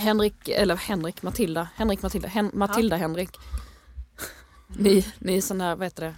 [0.00, 3.30] Henrik, eller Henrik, Matilda, Henrik, Matilda, Hen, Matilda, Henrik.
[4.76, 6.14] Ni, ni är sån här, vad heter det,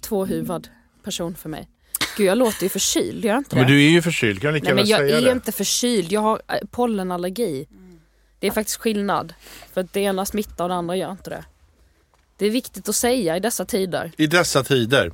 [0.00, 0.68] tvåhuvad
[1.04, 1.68] person för mig.
[2.16, 3.60] Gud jag låter ju förkyld, gör jag inte det?
[3.62, 5.32] Men du är ju förkyld, kan lika Nej men gärna jag säga är det.
[5.32, 7.66] inte förkyld, jag har eh, pollenallergi.
[8.38, 9.34] Det är faktiskt skillnad.
[9.72, 11.44] För att det ena smittar och det andra gör inte det.
[12.36, 14.12] Det är viktigt att säga i dessa tider.
[14.16, 15.12] I dessa tider.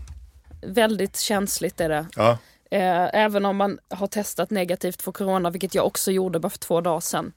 [0.67, 2.07] Väldigt känsligt är det.
[2.17, 2.39] Ja.
[2.71, 6.59] Eh, Även om man har testat negativt för corona, vilket jag också gjorde bara för
[6.59, 7.33] två dagar sedan.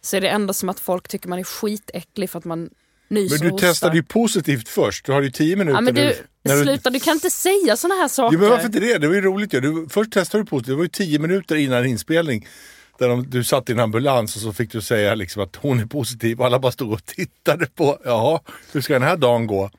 [0.00, 2.70] Så är det ändå som att folk tycker man är skitäcklig för att man
[3.08, 5.06] nyser Men du testade ju positivt först.
[5.06, 7.94] Du har ju tio minuter Ja men du, När sluta, du kan inte säga såna
[7.94, 8.36] här saker.
[8.36, 8.98] Ja, men varför inte det?
[8.98, 9.60] Det var ju roligt ju.
[9.60, 10.72] Du, först testade du positivt.
[10.72, 12.46] Det var ju tio minuter innan inspelning.
[12.98, 15.80] Där de, du satt i en ambulans och så fick du säga liksom att hon
[15.80, 16.40] är positiv.
[16.40, 18.40] Och alla bara stod och tittade på, jaha,
[18.72, 19.70] hur ska den här dagen gå?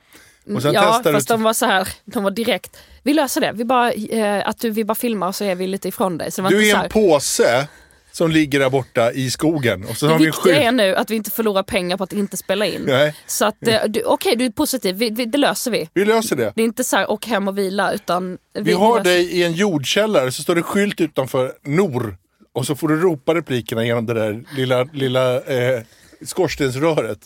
[0.56, 3.66] Och sen ja, fast de var så här, de var direkt, vi löser det, vi
[3.66, 6.30] bara, eh, att du, vi bara filmar och så är vi lite ifrån dig.
[6.50, 7.68] Du är en påse
[8.18, 9.84] som ligger där borta i skogen.
[9.90, 12.14] Och så det har vi viktiga är nu att vi inte förlorar pengar på att
[12.14, 12.82] inte spela in.
[12.88, 15.90] Nej, Så att, eh, du- okej du är positiv, vi, vi, det löser vi.
[15.94, 16.54] vi löser det.
[16.56, 19.44] Det är inte så här, åk hem och vila utan Vi har löser- dig i
[19.44, 22.18] en jordkällare så står det skylt utanför Nor.
[22.54, 25.82] Och så får du ropa replikerna genom det där lilla, lilla eh,
[26.26, 27.20] skorstensröret.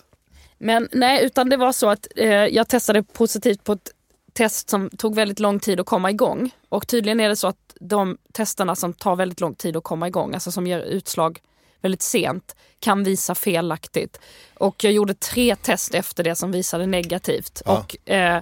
[0.60, 3.90] Men nej, utan det var så att eh, jag testade positivt på ett
[4.34, 6.52] test som tog väldigt lång tid att komma igång.
[6.70, 10.08] Och tydligen är det så att de testerna som tar väldigt lång tid att komma
[10.08, 11.40] igång, alltså som ger utslag
[11.82, 14.20] väldigt sent, kan visa felaktigt.
[14.54, 17.62] Och jag gjorde tre test efter det som visade negativt.
[17.66, 17.78] Ja.
[17.80, 18.42] Och eh,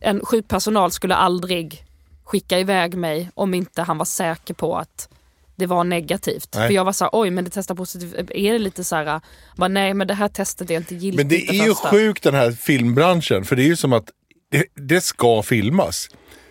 [0.00, 1.84] en sjukpersonal skulle aldrig
[2.24, 5.08] skicka iväg mig om inte han var säker på att
[5.56, 6.48] det var negativt.
[6.54, 6.66] Nej.
[6.66, 8.30] För jag var så här, oj men det testar positivt.
[8.30, 9.20] Är det lite så här,
[9.56, 11.16] bara, nej men det här testet är inte giltigt.
[11.16, 13.44] Men det är ju första." sjukt den här filmbranschen.
[13.44, 14.10] För det är ju som att
[14.50, 16.08] det, det ska filmas.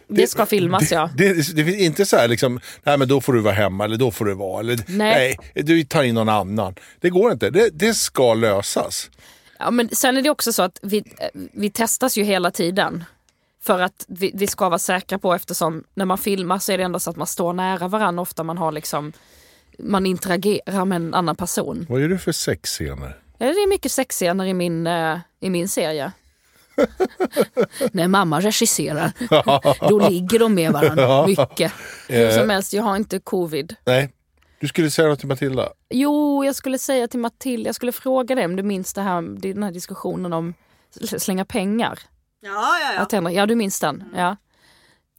[0.09, 1.09] Det ska filmas det, ja.
[1.15, 3.85] Det, det, det finns inte så här liksom, nej men då får du vara hemma
[3.85, 4.59] eller då får du vara.
[4.59, 5.37] Eller, Nej.
[5.55, 6.75] nej, du tar in någon annan.
[6.99, 7.49] Det går inte.
[7.49, 9.09] Det, det ska lösas.
[9.59, 13.03] ja men sen är det också så att vi, eh, vi testas ju hela tiden.
[13.63, 16.83] För att vi, vi ska vara säkra på eftersom när man filmar så är det
[16.83, 18.43] ändå så att man står nära varandra ofta.
[18.43, 19.13] Man har liksom
[19.79, 21.85] man interagerar med en annan person.
[21.89, 23.17] Vad är det för sexscener?
[23.37, 26.11] Ja, det är mycket sexscener i min, eh, i min serie.
[27.91, 29.11] När mamma regisserar,
[29.89, 31.71] då ligger de med varandra mycket.
[32.09, 33.75] Hur som helst, jag har inte covid.
[33.85, 34.13] Nej,
[34.59, 35.69] du skulle säga något till Matilda.
[35.89, 39.21] Jo, jag skulle säga till Matilda, jag skulle fråga dig om du minns det här,
[39.21, 40.53] den här diskussionen om
[40.99, 41.99] sl- slänga pengar.
[42.41, 43.31] Ja, ja, ja.
[43.31, 44.03] Ja, du minns den?
[44.15, 44.35] Ja.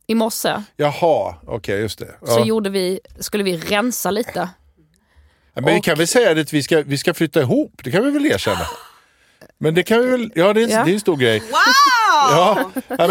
[0.07, 2.15] I morse Jaha, okej just det.
[2.23, 2.45] så Ja.
[2.45, 4.49] gjorde vi, skulle vi rensa lite.
[5.55, 7.81] Ja, men vi och- kan väl säga det att vi ska, vi ska flytta ihop,
[7.85, 8.67] det kan vi väl erkänna.
[9.61, 10.85] Men det kan vi väl, ja det är, Ja.
[10.85, 11.39] Det är en stor grej.
[11.39, 11.51] Wow!
[12.33, 13.11] Ja, men,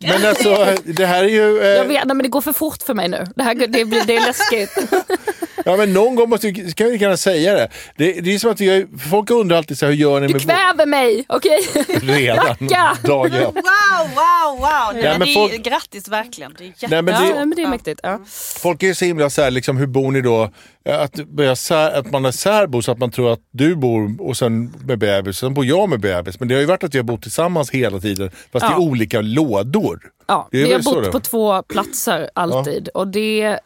[0.00, 1.56] men alltså det här är ju...
[1.56, 3.26] Jag Eh, vet, nej, men det går för fort för mig nu.
[3.36, 4.70] Det, här, det, blir, det är läskigt.
[5.64, 7.68] ja men någon gång måste vi, kan vi kunna säga det.
[7.96, 10.32] Det, det är som att vi folk undrar alltid så här, hur gör ni Du
[10.32, 11.58] med kväver mig, okej?
[12.02, 12.96] redan Racka!
[13.02, 13.42] dag ett.
[13.42, 14.94] Wow, wow, wow!
[14.94, 16.54] Nej, Ja, men det är, folk- Grattis verkligen.
[16.58, 16.86] Det är jätte...
[16.88, 18.00] Nej, men Ja, det, men det är mäktigt.
[18.02, 18.20] Ja.
[18.62, 20.50] Folk är ju så himla så här, liksom, hur bor ni då?
[20.88, 24.36] Att, börja sär, att man är särbo så att man tror att du bor och
[24.36, 26.40] sen med bebis, sen bor jag med bebis.
[26.40, 28.72] Men det har ju varit att vi har bott tillsammans hela tiden, fast Ja.
[28.72, 30.00] i olika lådor.
[30.26, 33.58] Ja, vi har bott på två platser alltid och det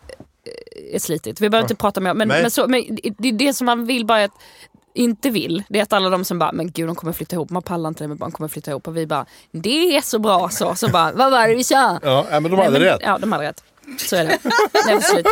[0.92, 1.40] är slitigt.
[1.40, 2.42] Vi behöver inte prata mer men, Nej.
[2.42, 4.42] men, så, men det, det som man vill bara är att
[4.96, 7.50] inte vill, det är att alla de som bara, men gud de kommer flytta ihop,
[7.50, 10.18] man pallar inte det men barn kommer flytta ihop och vi bara, det är så
[10.18, 10.74] bra så.
[10.74, 11.98] Så bara, vad var det vi sa?
[12.02, 13.00] Ja, men de Nej, hade men- rätt.
[13.02, 13.64] Ja, de hade rätt.
[13.98, 14.38] Så är det.
[14.86, 15.24] Det.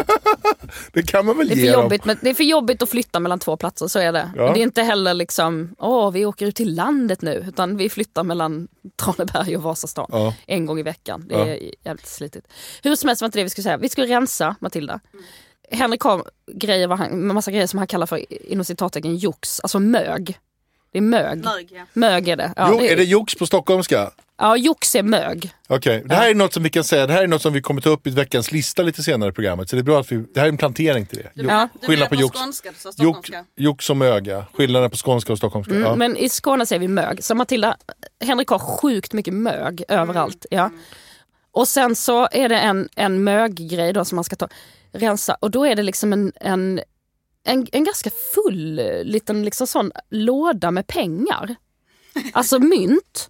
[0.93, 1.83] Det kan man väl Det är ge för dem.
[1.83, 4.31] jobbigt, men det är för jobbigt att flytta mellan två platser, så är det.
[4.37, 4.49] Ja.
[4.49, 7.89] Och det är inte heller liksom, åh vi åker ut till landet nu, utan vi
[7.89, 10.35] flyttar mellan Traneberg och Vasastan Ja.
[10.47, 11.25] en gång i veckan.
[11.29, 11.47] Det Ja.
[11.47, 12.47] är jävligt slitigt.
[12.83, 13.77] Hur som helst var inte det vi skulle säga.
[13.77, 15.01] Vi skulle rensa Matilda.
[15.71, 19.79] Henrik har grejer, vad han, massa grejer som han kallar för inom citattecken jox, alltså
[19.79, 20.39] mög.
[20.93, 21.45] Det är mög.
[21.45, 21.83] Mög, ja.
[21.93, 22.53] Mög är det.
[22.57, 24.11] Ja, Jo, är det jox på stockholmska?
[24.39, 25.53] ja jox är mög.
[25.69, 27.61] Okej, det här är något som vi kan säga, det här är något som vi
[27.63, 29.71] kommer ta upp i veckans lista lite senare i programmet.
[29.71, 31.31] Så det är bra att vi, det här är en plantering till det.
[31.35, 31.69] Jo, Ja.
[31.81, 32.39] Du Skillnad på menar jox.
[32.41, 33.45] skånska, du Jox, stockholmska.
[33.57, 35.75] jox och möga, skillnaden på skånska och stockholmska.
[35.75, 35.95] Mm, ja.
[35.97, 37.25] Men i Skåne säger vi mög.
[37.25, 37.77] Så Matilda,
[38.25, 40.47] Henrik har sjukt mycket mög överallt.
[40.51, 40.71] Ja.
[41.53, 44.49] Och sen så är det en, en möggrej då som man ska ta,
[44.93, 46.81] rensa och då är det liksom en, en,
[47.45, 51.55] en, en ganska full eh, liten liksom sån låda med pengar.
[52.33, 53.29] Alltså mynt.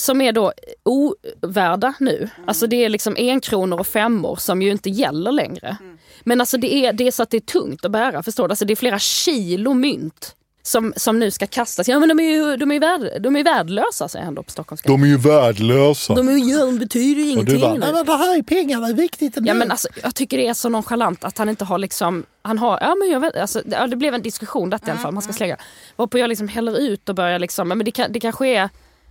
[0.00, 0.52] Som är då
[0.82, 2.28] ovärda nu.
[2.46, 5.76] Alltså det är liksom en kronor och femmor som ju inte gäller längre.
[6.24, 8.52] Men alltså det är, det är så att det är tungt att bära, förstår du?
[8.52, 10.36] Alltså det är flera kilo mynt
[10.66, 11.88] som, som nu ska kastas.
[11.88, 14.42] Ja men de är ju, de är ju värd, de är värdelösa säger han då
[14.42, 14.88] på stockholmska.
[14.88, 16.14] De är ju värdelösa.
[16.14, 17.60] De är ju, de betyder ju ingenting.
[17.60, 17.74] bara.
[17.74, 19.34] "Nej, men det här är pengarna, det är viktigt.
[19.42, 22.24] Ja, men alltså, jag tycker det är så nonchalant att han inte har liksom...
[22.42, 24.90] Han har, ja, men jag vet, alltså, det, ja, det blev en diskussion detta i
[24.90, 25.56] alla fall, man ska slänga.
[25.96, 28.68] Varpå jag liksom häller ut och börjar liksom, men det, kan, det kanske är...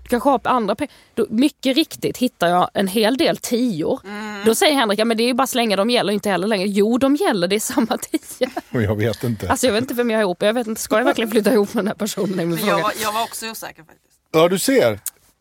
[0.10, 0.94] Kanske har andra pengar.
[1.14, 4.00] Då, mycket riktigt hittar jag en hel del tior.
[4.46, 6.68] Då säger Henrik, ja, men det är ju bara slänga, de gäller inte heller längre.
[6.68, 8.50] Jo, de gäller, det är samma tio.
[8.70, 9.50] Men jag vet inte.
[9.50, 10.48] Alltså jag vet inte vem jag är ihop med.
[10.48, 12.50] Jag vet inte, ska jag verkligen flytta ihop med den här personen?
[12.50, 14.20] min jag, var, jag var också osäker faktiskt.
[14.32, 15.00] Ja, du ser.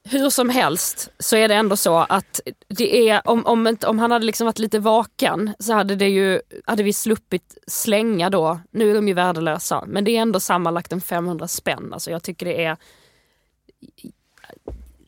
[0.08, 4.10] Hur som helst så är det ändå så att det är, om, om, om han
[4.10, 8.60] hade liksom varit lite vaken så hade, det ju, hade vi sluppit slänga då.
[8.70, 11.92] Nu är de ju värdelösa men det är ändå sammanlagt en 500 spänn.
[11.92, 12.76] Alltså jag tycker det är...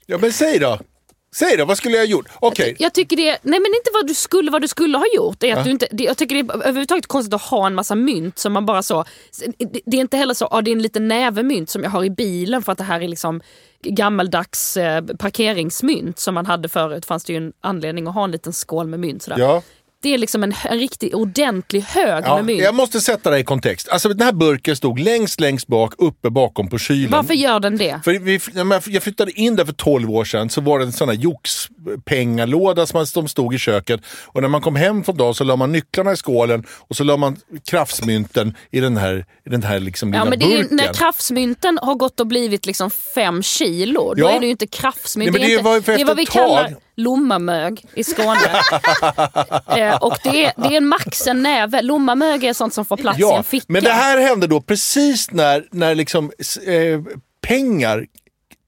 [0.06, 0.78] Ja, men säg då.
[1.36, 2.26] Säg då, vad skulle jag ha gjort?
[2.40, 5.42] Okej, Jag tycker det, nej men inte vad du skulle, vad du skulle ha gjort.
[5.42, 7.94] Är att du inte, det, jag tycker det är överhuvudtaget konstigt att ha en massa
[7.94, 9.04] mynt som man bara så...
[9.58, 11.90] Det, det är inte heller så, ja, det är en liten näve mynt som jag
[11.90, 13.40] har i bilen för att det här är liksom
[13.82, 17.06] gammaldags eh, parkeringsmynt som man hade förut.
[17.06, 19.22] fanns det ju en anledning att ha en liten skål med mynt.
[19.22, 19.38] Sådär.
[19.38, 19.62] ja.
[20.06, 22.62] Det är liksom en, en riktig ordentlig hög Ja, med mynt.
[22.62, 23.88] jag måste sätta det i kontext.
[23.88, 27.10] Alltså den här burken stod längst, längst bak, uppe bakom på kylen.
[27.10, 28.00] Varför gör den det?
[28.04, 28.40] För vi,
[28.94, 32.86] jag flyttade in där för 12 år sedan så var det en sån här jox-pengalåda
[32.86, 34.00] som man- stod i köket.
[34.26, 37.04] Och när man kom hem från dagen så la man nycklarna i skålen och så
[37.04, 37.36] la man
[37.70, 40.76] kraftsmynten i den här, i den här liksom Ja, lilla är, ju- burken.
[40.76, 44.30] när kraftsmynten har gått och blivit liksom fem kilo, då Ja.
[44.30, 45.32] är det ju inte kraftsmynt.
[45.32, 48.40] Nej, det, det var inte, för det vad vi kallar lommamög i Skåne.
[49.76, 51.82] eh, och det är, det är en max en näve.
[51.82, 53.66] Lommamög är sånt som får plats i Ja, en ficka.
[53.68, 56.32] men det här hände då precis när, när liksom,
[56.66, 57.00] eh,
[57.46, 58.06] pengar,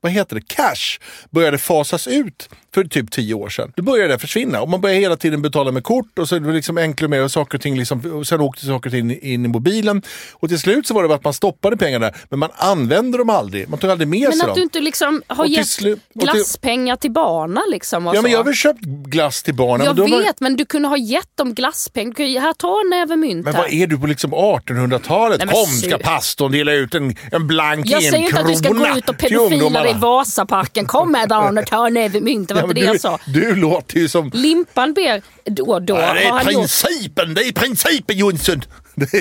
[0.00, 0.98] vad heter det, cash
[1.30, 3.72] började fasas ut för typ tio år sedan.
[3.76, 6.40] Då började det försvinna och man började hela tiden betala med kort och så är
[6.40, 9.20] det liksom enklare och saker och ting liksom, och sen åkte saker och ting in,
[9.22, 10.02] in i mobilen.
[10.32, 13.30] Och till slut så var det bara att man stoppade pengarna men man använde dem
[13.30, 13.68] aldrig.
[13.68, 14.54] Man tog aldrig med Men sig att dem.
[14.56, 18.06] du inte liksom har Och gett till- glasspengar till barnen liksom.
[18.06, 18.28] Ja men så.
[18.28, 19.86] jag har väl köpt glass till barnen.
[19.86, 22.40] jag men då var- vet, men du kunde ha gett dem glasspengar.
[22.40, 23.62] Här, ta en näve mynt Men här.
[23.62, 25.38] vad är du på liksom 1800-talet?
[25.38, 28.54] Nej, men Kom ska pastorn dela ut en, en blank Jag säger inte att du
[28.54, 29.88] ska gå ut och pedofila ungdomarna.
[29.90, 30.86] i Vasaparken.
[30.86, 32.50] Kom med barn och ta en näve mynt.
[32.62, 33.18] Var inte det jag sa.
[33.26, 34.30] du låter ju som...
[34.34, 35.94] Limpan ber då och då.
[35.94, 36.54] Ja, det är han gjort.
[36.54, 38.62] principen, det är principen Jonsson!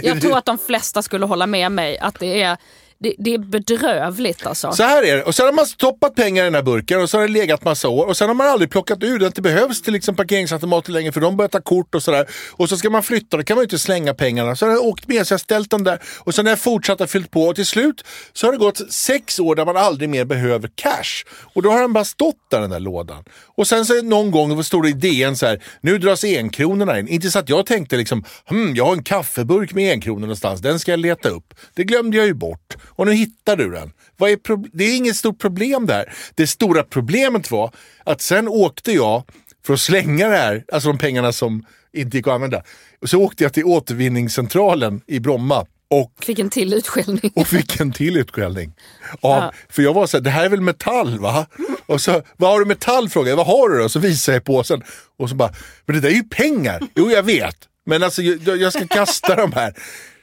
[0.04, 2.58] Jag tror att de flesta skulle hålla med mig att det är,
[3.00, 4.72] det, det är bedrövligt alltså.
[4.72, 5.24] Så här är det.
[5.24, 7.64] Och sen har man stoppat pengar i den här burken och så har det legat
[7.64, 8.06] massa år.
[8.06, 9.32] Och sen har man aldrig plockat ur den.
[9.36, 12.28] Det behövs till liksom parkeringsautomater längre för de börjar ta kort och sådär.
[12.52, 14.56] Och så ska man flytta, då kan man ju inte slänga pengarna.
[14.56, 16.00] Så har jag åkt med så jag har ställt dem där.
[16.20, 18.04] Och sen har jag fortsatt att fyllt på och till slut
[18.34, 21.26] så har det gått sex år där man aldrig mer behöver cash.
[21.54, 23.24] Och då har den bara stått där den där lådan.
[23.56, 27.08] Och sen så någon gång stod det i DN så här, nu dras enkronorna in.
[27.08, 30.80] Inte så att jag tänkte liksom, hm, jag har en kaffeburk med enkronor någonstans, den
[30.80, 31.54] ska jag leta upp.
[31.74, 32.78] Det glömde jag ju bort.
[32.98, 33.92] Och nu hittar du den.
[34.20, 36.14] Är det är inget stort problem där.
[36.36, 37.72] Det stora problemet var
[38.04, 39.24] att sen åkte jag
[39.66, 42.64] för att slänga det här, alltså de pengarna som inte gick att använda.
[43.02, 47.32] Och så åkte jag till återvinningscentralen i Bromma och Fick en till utskällning.
[47.36, 48.74] och fick en till utskällning.
[49.22, 51.48] Ja, För jag var så här, det här är väl metall va?
[51.86, 53.10] Och så, vad har du metall?
[53.10, 53.38] frågade jag.
[53.38, 53.90] Vad har du då?
[53.90, 54.84] Så visade jag påsen.
[55.18, 55.54] Och så bara,
[55.86, 56.82] men det där är ju pengar.
[56.96, 57.56] Jo jag vet,
[57.86, 59.74] men alltså jag, jag ska kasta de här.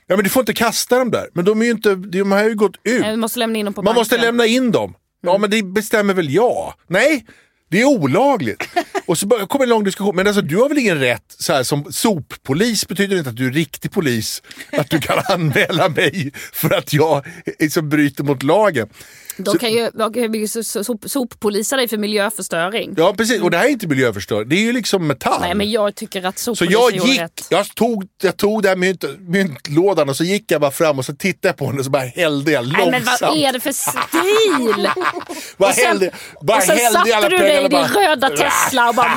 [0.06, 1.26] Ja men du får inte kasta dem där.
[1.34, 3.00] Men de, är ju inte, de har ju gått ut.
[3.00, 4.00] Nej, Vi måste lämna in dem på Man banken.
[4.00, 4.94] måste lämna in dem.
[5.22, 6.74] Ja men det bestämmer väl jag?
[6.88, 7.26] Nej,
[7.70, 8.68] det är olagligt.
[9.06, 10.16] Och så bara- kom en lång diskussion.
[10.16, 13.46] Men alltså du har väl ingen rätt, så här, som soppolis betyder inte att du
[13.46, 14.42] är riktig polis.
[14.72, 17.26] Att du kan anmäla mig för att jag
[17.58, 18.88] liksom bryter mot lagen.
[19.36, 22.94] De kan ju, de kan ju so- sop, soppolisa dig för miljöförstöring.
[22.96, 24.48] Ja precis, och det här är inte miljöförstörelse.
[24.48, 25.40] Det är ju liksom metall.
[25.40, 27.46] Nej men jag tycker att Så soppolis jag gick, rätt.
[27.50, 31.14] jag tog, jag tog den mynt, myntlådan och så gick jag bara fram och så
[31.14, 33.20] tittade jag på den och så bara hällde jag Nej långsamt.
[33.20, 34.88] men vad är det för stil?
[35.56, 36.10] Bara och sen, hällde,
[36.42, 39.14] bara och sen hällde alla satte du dig i din röda Tesla och bara...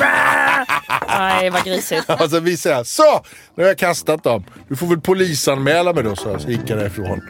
[1.17, 2.09] Nej vad grisigt.
[2.21, 3.25] Och så visade jag, så!
[3.55, 4.43] Nu har jag kastat dem.
[4.69, 7.21] Du får väl polisanmäla mig då, så, så gick jag därifrån.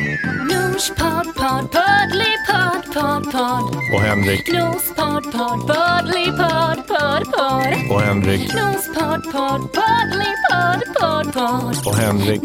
[0.00, 3.76] Nosh pod pod podly pod pod pod.
[3.94, 7.90] Och Henrik, Nos pod pod podly pod pod pod.
[7.90, 11.86] och Henrik, Nos pod pod podly pod pod pod.
[11.86, 12.42] och Henrik.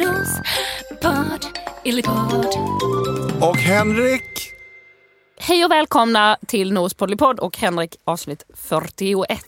[1.84, 2.46] Illypod.
[3.42, 4.52] Och Henrik!
[5.40, 9.40] Hej och välkomna till Nos Poddlypodd och Henrik avsnitt 41.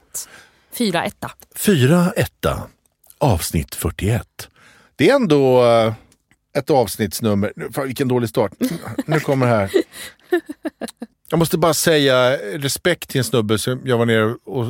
[0.74, 1.32] Fyra etta.
[1.56, 2.62] Fyra etta,
[3.18, 4.50] avsnitt 41.
[4.96, 5.94] Det är ändå eh,
[6.58, 7.54] ett avsnittsnummer.
[7.56, 8.52] Nu, Fan, vilken dålig start.
[9.06, 9.72] Nu kommer det här.
[11.30, 14.66] Jag måste bara säga respekt till en snubbe som jag var nere och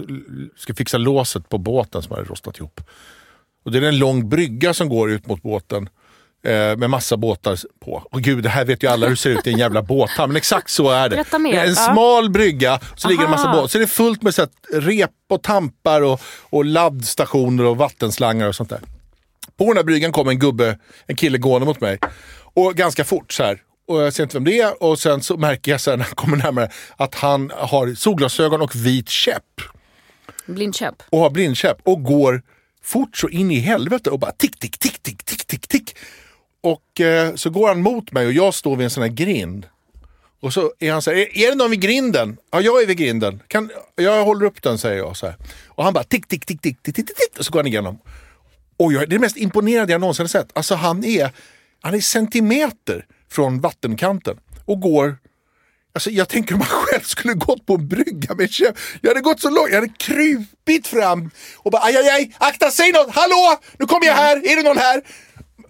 [0.57, 2.81] ska fixa låset på båten som hade rostat ihop.
[3.65, 5.89] Och det är en lång brygga som går ut mot båten.
[6.43, 8.03] Eh, med massa båtar på.
[8.11, 10.33] Och gud, det här vet ju alla hur det ser ut i en jävla båthamn.
[10.33, 11.15] Men exakt så är det.
[11.15, 13.55] Det är En smal brygga, så ligger det en massa Aha.
[13.55, 13.67] båtar.
[13.67, 18.47] Så det är fullt med så här, rep och tampar och, och laddstationer och vattenslangar
[18.47, 18.79] och sånt där.
[19.57, 21.99] På den här bryggan kommer en gubbe, en kille gående mot mig.
[22.53, 23.61] Och ganska fort så här.
[23.87, 26.15] Och jag ser inte vem det är och sen så märker jag sen när han
[26.15, 29.61] kommer närmare att han har solglasögon och vit käpp.
[30.45, 31.03] Blindkäpp.
[31.09, 32.41] Och har blindkäpp och går
[32.83, 35.95] fort så in i helvete och bara tick, tick, tick, tick, tick, tick, tick.
[36.61, 39.67] Och eh, så går han mot mig och jag står vid en sån här grind.
[40.39, 42.37] Och så är han så här, är, är det någon vid grinden?
[42.51, 43.41] Ja, jag är vid grinden.
[43.47, 45.17] Kan, jag håller upp den, säger jag.
[45.17, 45.35] Så här.
[45.67, 47.39] Och han bara tick, tick, tick, tick, tick, tick, tick, tick.
[47.39, 47.99] Och så går han igenom.
[48.77, 50.57] Och jag, det är det mest imponerande jag någonsin har sett.
[50.57, 51.31] Alltså han är,
[51.81, 55.17] han är centimeter från vattenkanten och går
[55.93, 58.77] Alltså, jag tänker om man själv skulle gått på en brygga med käpp.
[59.01, 62.71] Jag hade gått så långt, jag hade krupit fram och bara aj, aj, aj, akta,
[62.71, 65.01] säg något, hallå, nu kommer jag här, är det någon här?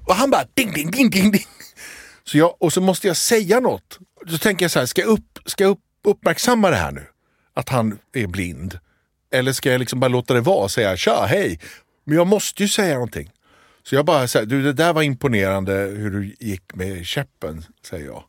[0.08, 1.46] Och han bara ding, ding, ding, ding, ding.
[2.24, 4.00] Så jag, och så måste jag säga något.
[4.30, 7.06] Så tänker jag så här, ska jag, upp, ska jag upp, uppmärksamma det här nu?
[7.54, 8.80] Att han är blind?
[9.34, 11.60] Eller ska jag liksom bara låta det vara och säga tja, hej?
[12.08, 13.32] Men jag måste ju säga någonting.
[13.84, 18.06] Så jag bara säger, du det där var imponerande hur du gick med käppen, säger
[18.06, 18.24] jag.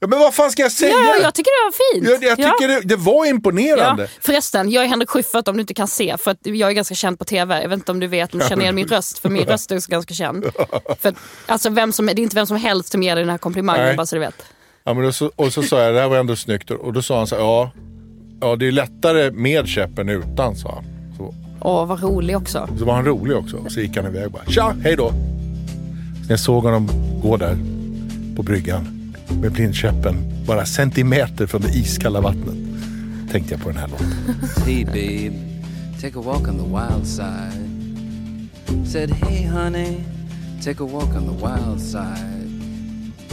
[0.00, 0.90] Ja, men vad fan ska jag säga?
[0.90, 2.22] Ja, jag tycker det var fint.
[2.22, 4.02] Jag, jag tycker det, det var imponerande.
[4.02, 4.08] Ja.
[4.20, 6.16] Förresten, jag är Henrik Schyffert om du inte kan se.
[6.18, 7.62] För att jag är ganska känd på TV.
[7.62, 9.18] Jag vet inte om du vet, om du känner igen min röst.
[9.18, 10.44] För min röst är också ganska känd.
[11.00, 11.14] För,
[11.46, 13.84] alltså, vem som, det är inte vem som helst som ger dig den här komplimangen,
[13.84, 13.96] Nej.
[13.96, 14.44] bara så du vet.
[14.84, 16.70] Ja, men då och så sa jag, det här var ändå snyggt.
[16.70, 17.70] Och då sa han så här, ja,
[18.40, 20.99] ja det är lättare med käppen utan, sa han.
[21.60, 22.68] Åh, vad rolig också.
[22.78, 23.64] så var han rolig också.
[23.68, 25.08] Så gick han iväg och bara, tja, hej då.
[25.08, 25.14] Så
[26.22, 26.88] när jag såg honom
[27.22, 27.56] gå där
[28.36, 29.12] på bryggan
[29.42, 32.54] med blindkäppen bara centimeter från det iskalla vattnet
[33.30, 34.06] tänkte jag på den här låten.
[34.66, 35.32] Hey babe,
[36.02, 38.86] take a walk on the wild side.
[38.86, 39.96] Said hey honey,
[40.64, 42.50] take a walk on the wild side.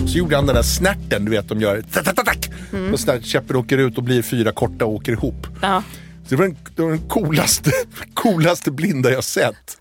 [0.10, 1.82] Så gjorde han den där snärten, du vet de gör.
[2.26, 2.50] Tack.
[2.94, 5.48] Och så där käppen åker ut och blir fyra korta och åker ihop.
[5.62, 5.84] Ja.
[5.84, 7.72] Så det var den, det var den coolaste,
[8.14, 9.78] coolaste blinda jag sett.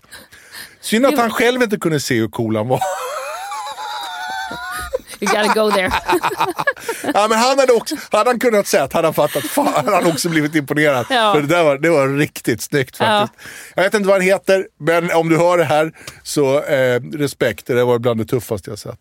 [0.81, 2.79] Synd att han själv inte kunde se hur cool han var.
[5.19, 5.91] You gotta go there.
[7.13, 9.95] Ja, men han hade, också, hade han kunnat säga att han hade fattat, fan hade
[9.95, 11.05] han också blivit imponerad.
[11.09, 11.33] Ja.
[11.33, 13.39] För det där var, det var riktigt snyggt faktiskt.
[13.75, 15.91] Jag vet inte vad han heter, men om du hör det här
[16.23, 17.65] så eh, respekt.
[17.67, 18.99] Det var bland det tuffaste jag sett.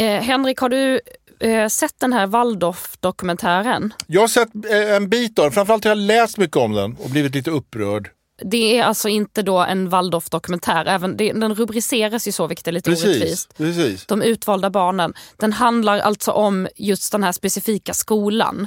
[0.00, 1.00] Eh, Henrik, har du
[1.40, 3.92] eh, sett den här Waldorf-dokumentären?
[4.06, 6.96] Jag har sett eh, en bit av den, framförallt har jag läst mycket om den
[6.96, 8.10] och blivit lite upprörd.
[8.44, 10.84] Det är alltså inte då en Waldorf-dokumentär.
[10.86, 13.56] Även det, den rubriceras ju så, vilket är lite Precis, orättvist.
[13.56, 14.06] precis.
[14.06, 15.14] De utvalda barnen.
[15.36, 18.66] Den handlar alltså om just den här specifika skolan.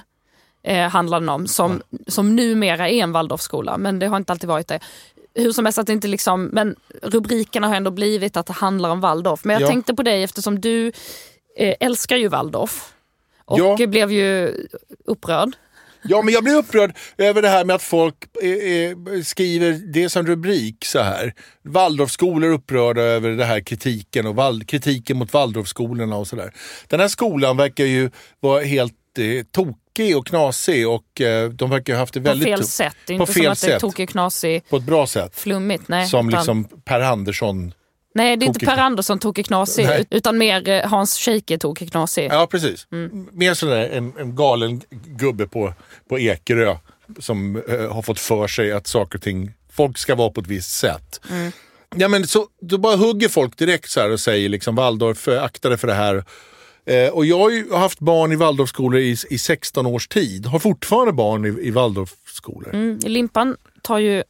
[0.63, 4.47] Eh, handlar den om, som, som numera är en Waldorfskola, men det har inte alltid
[4.49, 4.79] varit det.
[5.35, 8.89] Hur som helst, att det inte liksom, men rubrikerna har ändå blivit att det handlar
[8.89, 9.43] om Waldorf.
[9.43, 9.67] Men jag Ja.
[9.67, 10.91] tänkte på dig eftersom du
[11.57, 12.89] älskar ju Waldorf.
[13.45, 13.87] Och Ja.
[13.87, 14.53] blev ju
[15.05, 15.49] upprörd.
[16.05, 20.09] Ja, men jag blir upprörd över det här med att folk eh, eh, skriver det
[20.09, 21.33] som rubrik så här.
[21.61, 26.53] Waldorfskolor upprörda över det här kritiken och Wald, kritiken mot Waldorfskolorna och sådär.
[26.87, 31.93] Den här skolan verkar ju vara helt eh, tokig och knasig och eh, de verkar
[31.93, 32.71] ha haft det På väldigt fel tufft.
[32.73, 32.95] sätt.
[33.07, 35.35] Det är På inte som fel att det är tokig, knasig, På ett bra sätt.
[35.39, 35.87] flummigt.
[35.87, 37.73] Nej, Som utan, liksom Per Andersson.
[38.13, 40.05] Nej det är inte Per Andersson tokig, knasig, Nej.
[40.09, 42.27] utan mer eh, Hans Scheike tokig, knasig.
[42.31, 42.87] Ja, precis.
[42.91, 43.27] Mm.
[43.31, 45.73] Mer sådär en, en galen gubbe på,
[46.09, 46.77] på Ekerö
[47.19, 50.47] som eh, har fått för sig att saker och ting, folk ska vara på ett
[50.47, 51.21] visst sätt.
[51.29, 51.51] Mm.
[51.95, 55.43] Ja, men så, då bara hugger folk direkt så här och säger liksom Waldorf, eh,
[55.43, 56.25] akta dig för det här.
[56.85, 60.45] Eh, och jag har ju haft barn i Waldorfskolor i, i 16 års tid.
[60.45, 62.73] Har fortfarande barn i, i Waldorfskolor.
[62.73, 64.23] Mm, Limpan tar ju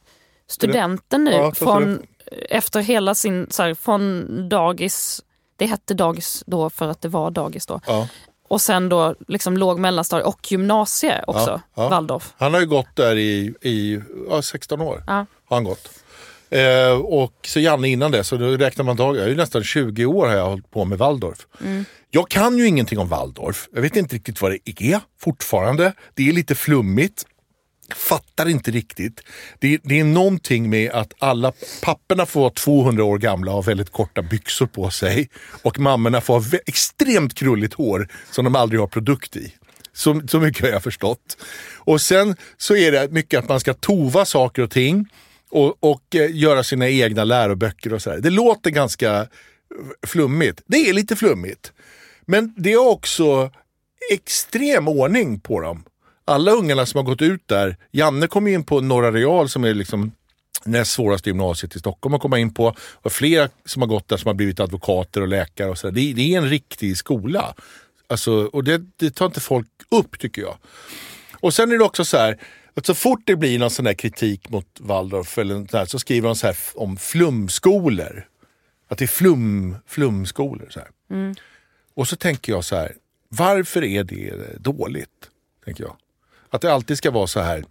[0.48, 2.02] studenten nu Ja, från,
[2.50, 5.22] efter hela sin, så här, från dagis,
[5.56, 7.80] det hette dagis då för att det var dagis då.
[7.86, 8.08] Ja.
[8.48, 11.88] Och sen då liksom låg mellanstadie och gymnasie också, Ja.
[11.88, 12.32] Waldorf.
[12.36, 14.00] Han har ju gått där i, i
[14.30, 15.02] ja, 16 år.
[15.06, 15.26] Har
[15.56, 15.90] han gått.
[16.50, 19.20] Eh, och så Janne innan det, så då räknar man dagar.
[19.20, 21.46] Jag är nästan 20 år har jag hållit på med Waldorf.
[22.10, 23.68] Jag kan ju ingenting om Waldorf.
[23.72, 25.92] Jag vet inte riktigt vad det är fortfarande.
[26.14, 27.26] Det är lite flummigt.
[27.94, 29.20] Fattar inte riktigt.
[29.58, 33.62] Det, det är någonting med att alla papporna får vara 200 år gamla och ha
[33.62, 35.28] väldigt korta byxor på sig.
[35.62, 39.54] Och mammorna får ha extremt krulligt hår som de aldrig har produkt i.
[39.92, 41.36] Så, så mycket har jag förstått.
[41.74, 45.08] Och sen så är det mycket att man ska tova saker och ting
[45.50, 48.20] och, och eh, göra sina egna läroböcker och sådär.
[48.20, 49.26] Det låter ganska
[50.06, 50.62] flummigt.
[50.66, 51.72] Det är lite flummigt.
[52.26, 53.50] Men det är också
[54.12, 55.84] extrem ordning på dem.
[56.24, 59.74] Alla ungarna som har gått ut där, Janne kom in på Norra Real som är
[59.74, 60.12] liksom
[60.64, 62.74] näst svåraste gymnasiet i Stockholm att komma in på.
[62.78, 65.70] Och flera som har gått där som har blivit advokater och läkare.
[65.70, 67.54] Och så det, det är en riktig skola.
[68.06, 70.56] Alltså, och det, det tar inte folk upp tycker jag.
[71.40, 72.38] Och sen är det också så här,
[72.74, 75.98] att så fort det blir någon sån där kritik mot Waldorf eller något där, så
[75.98, 78.28] skriver de så här om flumskolor.
[78.88, 80.66] Att det är flum, flumskolor.
[80.70, 80.88] Så här.
[81.94, 82.92] Och så tänker jag så här,
[83.28, 85.30] varför är det dåligt?
[85.64, 85.96] Tänker jag.
[86.54, 87.64] Att det alltid ska vara så här,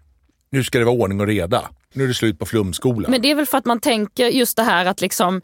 [0.51, 1.69] nu ska det vara ordning och reda.
[1.93, 3.11] Nu är det slut på flumskolan.
[3.11, 5.41] Men det är väl för att man tänker just det här att liksom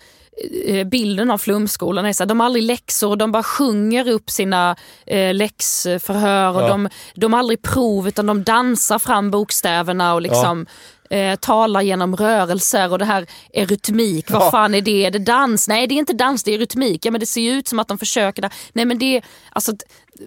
[0.65, 4.29] eh, bilden av flumskolan är så här, de har aldrig läxor, de bara sjunger upp
[4.29, 6.67] sina eh, läxförhör och Ja.
[6.67, 10.65] de, de har aldrig prov utan de dansar fram bokstäverna och liksom
[11.09, 14.51] eh, talar genom rörelser och det här eurytmik, vad Ja.
[14.51, 15.05] fan är det?
[15.05, 15.67] Är det dans?
[15.67, 17.05] Nej det är inte dans, det är eurytmik.
[17.05, 18.53] Ja men det ser ju ut som att de försöker där.
[18.73, 19.71] Nej men det, alltså,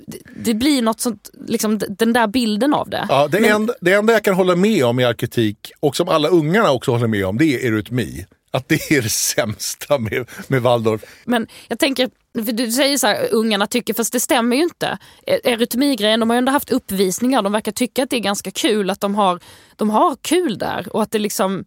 [0.06, 3.06] det, det blir något sånt, liksom den där bilden av det.
[3.08, 6.08] Ja, det, Men- enda, det enda jag kan hålla med om i arketik, och som
[6.08, 8.26] alla ungarna också håller med om, det är eurytmi.
[8.54, 11.02] Att det är det sämsta med, med Waldorf.
[11.24, 14.86] Men jag tänker, för du säger så här, ungarna tycker, fast det stämmer ju inte.
[14.86, 18.20] E-, Erytmigrejen, Eurytmigrejen, de har ju ändå haft uppvisningar, de verkar tycka att det är
[18.20, 19.40] ganska kul att de har,
[19.76, 21.64] de har kul där och att det liksom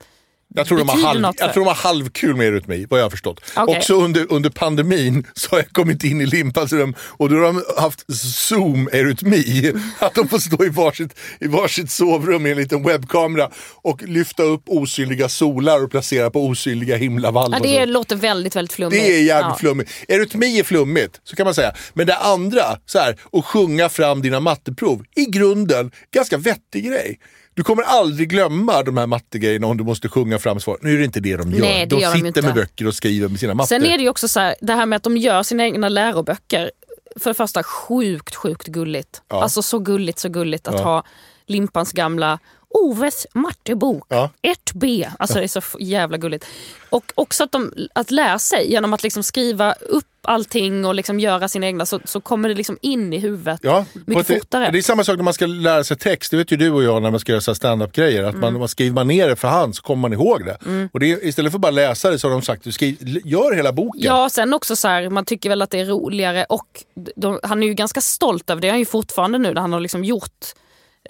[0.55, 3.09] jag tror, de har, halv, jag tror de har halvkul med eurytmi, vad jag har
[3.09, 3.41] förstått.
[3.55, 3.77] Okej.
[3.77, 7.41] Också under, under pandemin så har jag kommit in i Limpans rum och då har
[7.41, 9.73] de haft zoom-eurytmi.
[9.99, 13.49] Att de får stå i varsitt, i varsitt sovrum med en liten webbkamera
[13.81, 17.53] och lyfta upp osynliga solar och placera på osynliga himlavalv.
[17.53, 19.03] Ja, det låter väldigt, väldigt flummigt.
[19.03, 19.57] Det är jävligt ja.
[19.59, 19.91] flummigt.
[20.07, 21.73] Eurytmi är flummigt, så kan man säga.
[21.93, 27.19] Men det andra, så här, att sjunga fram dina matteprov, i grunden ganska vettig grej.
[27.55, 30.77] Du kommer aldrig glömma de här mattegrejerna om du måste sjunga fram svar.
[30.81, 31.59] Nu är det inte det de gör.
[31.59, 32.41] Nej, det de gör de sitter inte.
[32.41, 33.67] med böcker och skriver med sina matte.
[33.67, 35.89] Sen är det ju också så här, det här med att de gör sina egna
[35.89, 36.71] läroböcker.
[37.19, 39.21] För det första sjukt, sjukt gulligt.
[39.29, 39.43] Ja.
[39.43, 40.83] Alltså så gulligt, så gulligt att Ja.
[40.83, 41.03] ha
[41.47, 42.39] Limpans gamla
[42.75, 44.29] Oves mattebok, Ja.
[44.41, 45.07] 1B.
[45.19, 46.45] Alltså det är så jävla gulligt.
[46.89, 51.19] Och också att, de, att lära sig genom att liksom skriva upp allting och liksom
[51.19, 54.69] göra sina egna så, så kommer det liksom in i huvudet Ja, mycket ett- fortare.
[54.71, 56.31] Det är samma sak när man ska lära sig text.
[56.31, 58.23] Det vet ju du och jag när man ska göra stand-up-grejer.
[58.23, 58.41] Att Mm.
[58.53, 60.57] man, man skriver man ner det för hand så kommer man ihåg det.
[60.91, 62.97] Och det är, istället för att bara läsa det så har de sagt, du skriv,
[63.25, 64.01] gör hela boken.
[64.03, 66.67] Ja, sen också så här, man tycker väl att det är roligare och
[67.15, 68.67] de, han är ju ganska stolt över det.
[68.67, 70.45] är han ju fortfarande nu när han har liksom gjort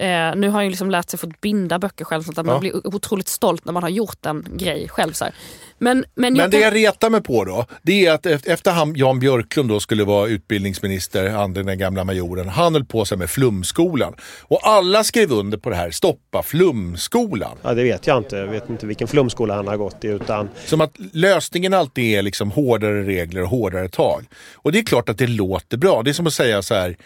[0.00, 2.58] Eh, nu har ju liksom lärt sig att binda böcker själv, så att man Ja.
[2.60, 5.12] blir otroligt stolt när man har gjort en grej själv.
[5.12, 5.34] Så här.
[5.78, 8.50] Men, men, Men jag det kan- jag retar mig på då, det är att efter
[8.52, 13.04] efter han, Jan Björklund då skulle vara utbildningsminister, han den gamla majoren, han höll på
[13.04, 14.14] sig med flumskolan.
[14.42, 17.56] Och alla skrev under på det här, stoppa flumskolan.
[17.62, 18.36] Ja, det vet jag inte.
[18.36, 20.08] Jag vet inte vilken flumskola han har gått i.
[20.08, 24.24] Utan Som att lösningen alltid är liksom hårdare regler och hårdare tag.
[24.54, 26.02] Och det är klart att det låter bra.
[26.02, 26.96] Det är som att säga så här,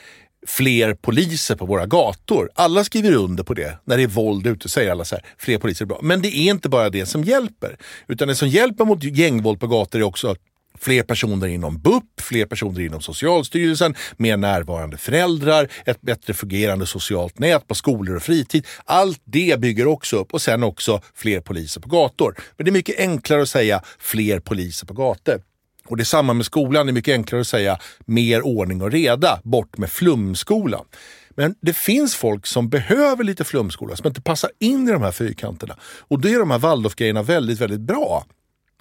[0.47, 2.51] fler poliser på våra gator.
[2.55, 3.79] Alla skriver under på det.
[3.85, 5.99] När det är våld ute säger alla så här, fler poliser är bra.
[6.03, 7.77] Men det är inte bara det som hjälper.
[8.09, 10.37] Utan det som hjälper mot gängvåld på gator är också
[10.79, 17.39] Fler personer inom BUP, fler personer inom Socialstyrelsen, mer närvarande föräldrar, ett bättre fungerande socialt
[17.39, 18.67] nät på skolor och fritid.
[18.85, 22.37] Allt det bygger också upp och sen också fler poliser på gator.
[22.57, 25.43] Men det är mycket enklare att säga fler poliser på gator.
[25.91, 28.91] Och det är samma med skolan, det är mycket enklare att säga mer ordning och
[28.91, 30.85] reda, bort med flumskolan.
[31.31, 35.13] Men det finns folk som behöver lite flumskola, som inte passar in i de här
[35.13, 35.77] fyrkanterna.
[35.83, 38.25] Och då är de här Waldorfgrejerna väldigt, väldigt bra.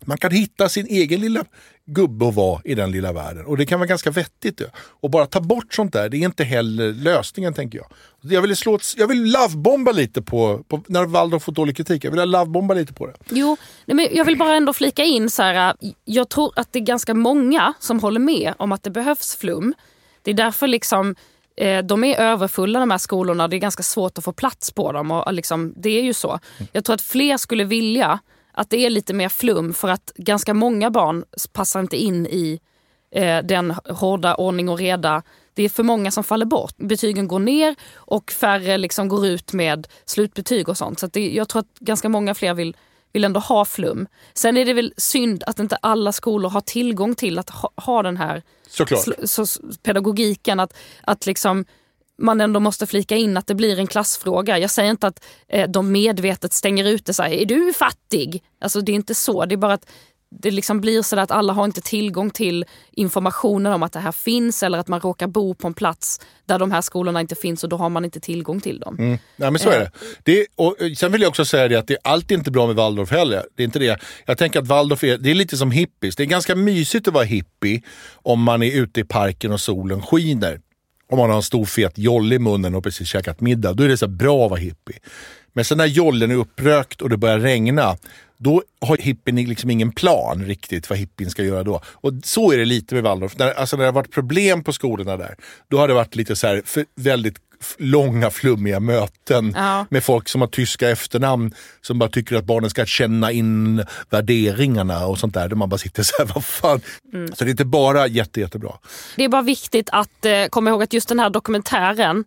[0.05, 1.45] Man kan hitta sin egen lilla
[1.85, 3.45] gubbe och vara i den lilla världen.
[3.45, 4.61] Och det kan vara ganska vettigt.
[4.75, 7.87] Och bara ta bort sånt där, det är inte heller lösningen tänker jag.
[8.21, 12.03] Jag vill, slå ett, jag vill lovebomba lite på, på, när Waldorf fått dålig kritik,
[12.03, 13.13] jag vill lovebomba lite på det.
[13.29, 15.75] Jo, nej men jag vill bara ändå flika in så här.
[15.81, 19.35] Äh, jag tror att det är ganska många som håller med om att det behövs
[19.35, 19.73] flum.
[20.23, 21.15] Det är därför liksom
[21.57, 23.47] eh, de är överfulla de här skolorna.
[23.47, 25.11] Det är ganska svårt att få plats på dem.
[25.11, 26.39] Och liksom, det är ju så.
[26.71, 28.19] Jag tror att fler skulle vilja
[28.59, 32.59] att det är lite mer flum för att ganska många barn passar inte in i
[33.11, 35.23] eh, den hårda ordning och reda.
[35.53, 36.77] Det är för många som faller bort.
[36.77, 40.99] Betygen går ner och färre liksom går ut med slutbetyg och sånt.
[40.99, 42.77] Så det, jag tror att ganska många fler vill,
[43.13, 44.07] vill ändå ha flum.
[44.33, 48.03] Sen är det väl synd att inte alla skolor har tillgång till att ha, ha
[48.03, 49.05] den här Såklart.
[49.83, 50.59] pedagogiken.
[50.59, 51.65] Att, att liksom
[52.19, 54.57] man ändå måste flika in att det blir en klassfråga.
[54.57, 57.41] Jag säger inte att eh, de medvetet stänger ute sig.
[57.41, 58.43] Är du fattig?
[58.61, 59.45] Alltså det är inte så.
[59.45, 59.85] Det är bara att
[60.31, 64.11] det liksom blir så att alla har inte tillgång till informationen om att det här
[64.11, 67.63] finns eller att man råkar bo på en plats där de här skolorna inte finns
[67.63, 68.95] och då har man inte tillgång till dem.
[68.99, 69.17] Mm.
[69.35, 69.91] Nej, men så är det.
[70.23, 72.75] det och, eh, sen vill jag också säga det att det, är inte bra med
[72.75, 73.45] Waldorf heller.
[73.55, 73.99] Det är inte det.
[74.25, 76.15] Jag tänker att Waldorf är, det är lite som hippies.
[76.15, 77.81] Det är ganska mysigt att vara hippie
[78.13, 80.59] om man är ute i parken och solen skiner.
[81.09, 83.73] Om man har en stor fet jolle i munnen och precis käkat middag.
[83.73, 84.99] Då är det så här bra att vara hippie.
[85.53, 87.97] Men sen när jollen är upprökt och det börjar regna,
[88.37, 91.81] då har hippien liksom ingen plan riktigt vad hippien ska göra då.
[91.85, 93.37] Och så är det lite med Waldorf.
[93.37, 95.35] När, alltså när det har varit problem på skolorna där,
[95.67, 96.63] då har det varit lite så här
[96.95, 97.35] väldigt
[97.77, 99.85] långa flummiga möten Ja.
[99.89, 105.05] med folk som har tyska efternamn som bara tycker att barnen ska känna in värderingarna
[105.05, 105.47] och sånt där.
[105.47, 106.81] Där man bara sitter så här, vad fan.
[107.13, 107.27] Mm.
[107.35, 108.71] Så det är inte bara jätte, jättebra.
[109.15, 112.25] Det är bara viktigt att eh, komma ihåg att just den här dokumentären,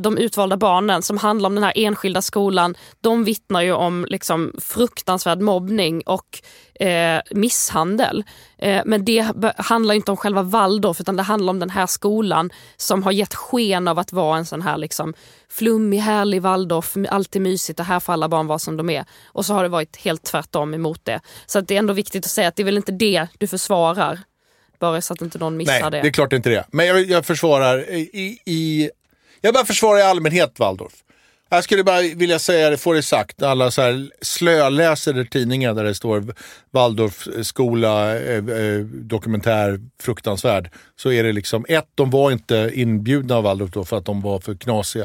[0.00, 4.52] De utvalda barnen, som handlar om den här enskilda skolan, de vittnar ju om liksom,
[4.58, 6.42] fruktansvärd mobbning och
[6.80, 8.24] eh, misshandel.
[8.58, 12.50] Eh, men det handlar inte om själva Waldorf utan det handlar om den här skolan
[12.76, 15.14] som har gett sken av att vara en sån här liksom,
[15.50, 19.04] flummig, härlig Waldorf, allt är mysigt och här får alla barn vara som de är.
[19.26, 21.20] Och så har det varit helt tvärtom emot det.
[21.46, 24.20] Så det är ändå viktigt att säga att det är väl inte det du försvarar.
[24.78, 26.00] Bara så att inte någon missar Nej, det.
[26.00, 26.64] det är klart inte det.
[26.72, 28.90] Men jag, jag försvarar i, i...
[29.40, 30.92] Jag bara försvarar i allmänhet Waldorf.
[31.52, 35.76] Jag skulle bara vilja säga det, få det sagt, alla så här slöläser i tidningen
[35.76, 36.34] där det står
[36.70, 40.70] Waldorf skola, eh, eh, dokumentär, fruktansvärd.
[40.96, 44.20] Så är det liksom, ett, de var inte inbjudna av Waldorf då för att de
[44.20, 45.04] var för knasiga.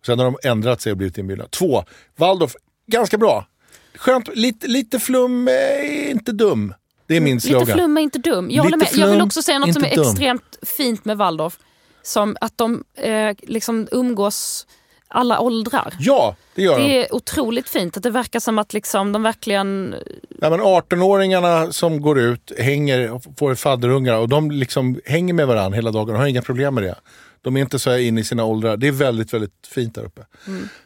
[0.00, 1.44] Och sen har de ändrat sig och blivit inbjudna.
[1.50, 1.84] Två,
[2.16, 2.54] Waldorf,
[2.86, 3.46] ganska bra.
[3.94, 6.74] Skönt, lite, lite flum, eh, inte dum.
[7.06, 7.60] Det är min slogan.
[7.60, 8.50] Lite flum är inte dum.
[8.50, 9.06] Jag, håller Lite med.
[9.06, 10.10] jag vill också säga något som är dum.
[10.10, 11.58] extremt fint med Waldorf.
[12.02, 14.66] Som att de eh, liksom umgås
[15.08, 15.94] alla åldrar.
[15.98, 16.84] Ja, det gör de.
[16.84, 19.94] Det är otroligt fint att det verkar som att liksom de verkligen...
[20.40, 25.76] Ja, men 18-åringarna som går ut hänger, får fadderungar och de liksom hänger med varandra
[25.76, 26.94] hela dagen och har inga problem med det.
[27.42, 28.76] De är inte så här inne i sina åldrar.
[28.76, 30.22] Det är väldigt, väldigt fint där uppe.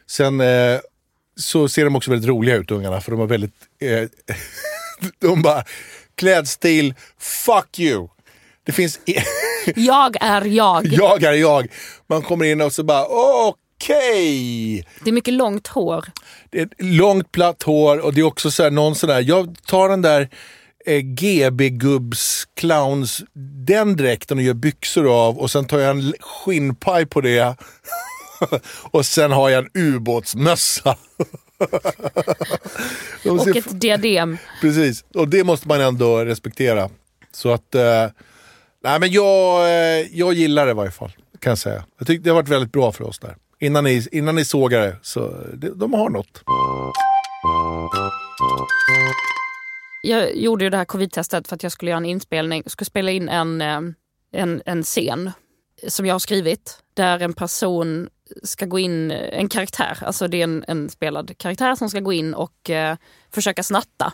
[0.07, 0.79] Sen eh,
[1.35, 3.55] så ser de också väldigt roliga ut ungarna för de har väldigt...
[3.81, 4.07] Eh,
[5.19, 5.63] de bara,
[6.15, 8.07] klädstil, fuck you.
[8.63, 8.99] Det finns...
[9.05, 9.15] i-
[9.75, 10.87] Jag är jag.
[10.91, 11.67] jag är jag.
[12.07, 13.05] Man kommer in och så bara,
[13.47, 14.87] okej.
[15.03, 16.05] Det är mycket långt hår.
[16.49, 19.55] Det är långt platt hår och det är också så här, någon sån där, jag
[19.65, 20.29] tar den där
[20.85, 23.23] eh, GB-gubbs clowns,
[23.67, 27.55] den dräkten och gör byxor av och sen tar jag en skinnpaj på det.
[28.91, 30.97] och sen har jag en ubåtsmössa.
[33.29, 34.37] Och ett diadem.
[34.61, 36.89] Precis, och det måste man ändå respektera.
[37.31, 38.05] Så att, eh,
[38.83, 41.85] nej men jag, eh, jag gillar det i varje fall, kan jag säga.
[41.97, 43.35] Jag tycker det har varit väldigt bra för oss där.
[43.59, 46.43] Innan ni, innan ni sågar det, så det, de har något.
[50.03, 52.61] Jag gjorde ju det här covid-testet för att jag skulle göra en inspelning.
[52.65, 53.81] Jag skulle spela in en, eh,
[54.31, 55.31] en, en scen
[55.87, 56.79] som jag har skrivit.
[56.93, 58.09] Där en person
[58.43, 62.13] ska gå in, en karaktär, alltså det är en, en spelad karaktär som ska gå
[62.13, 62.97] in och eh,
[63.31, 64.13] försöka snatta.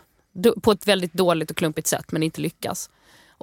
[0.62, 2.90] På ett väldigt dåligt och klumpigt sätt men inte lyckas.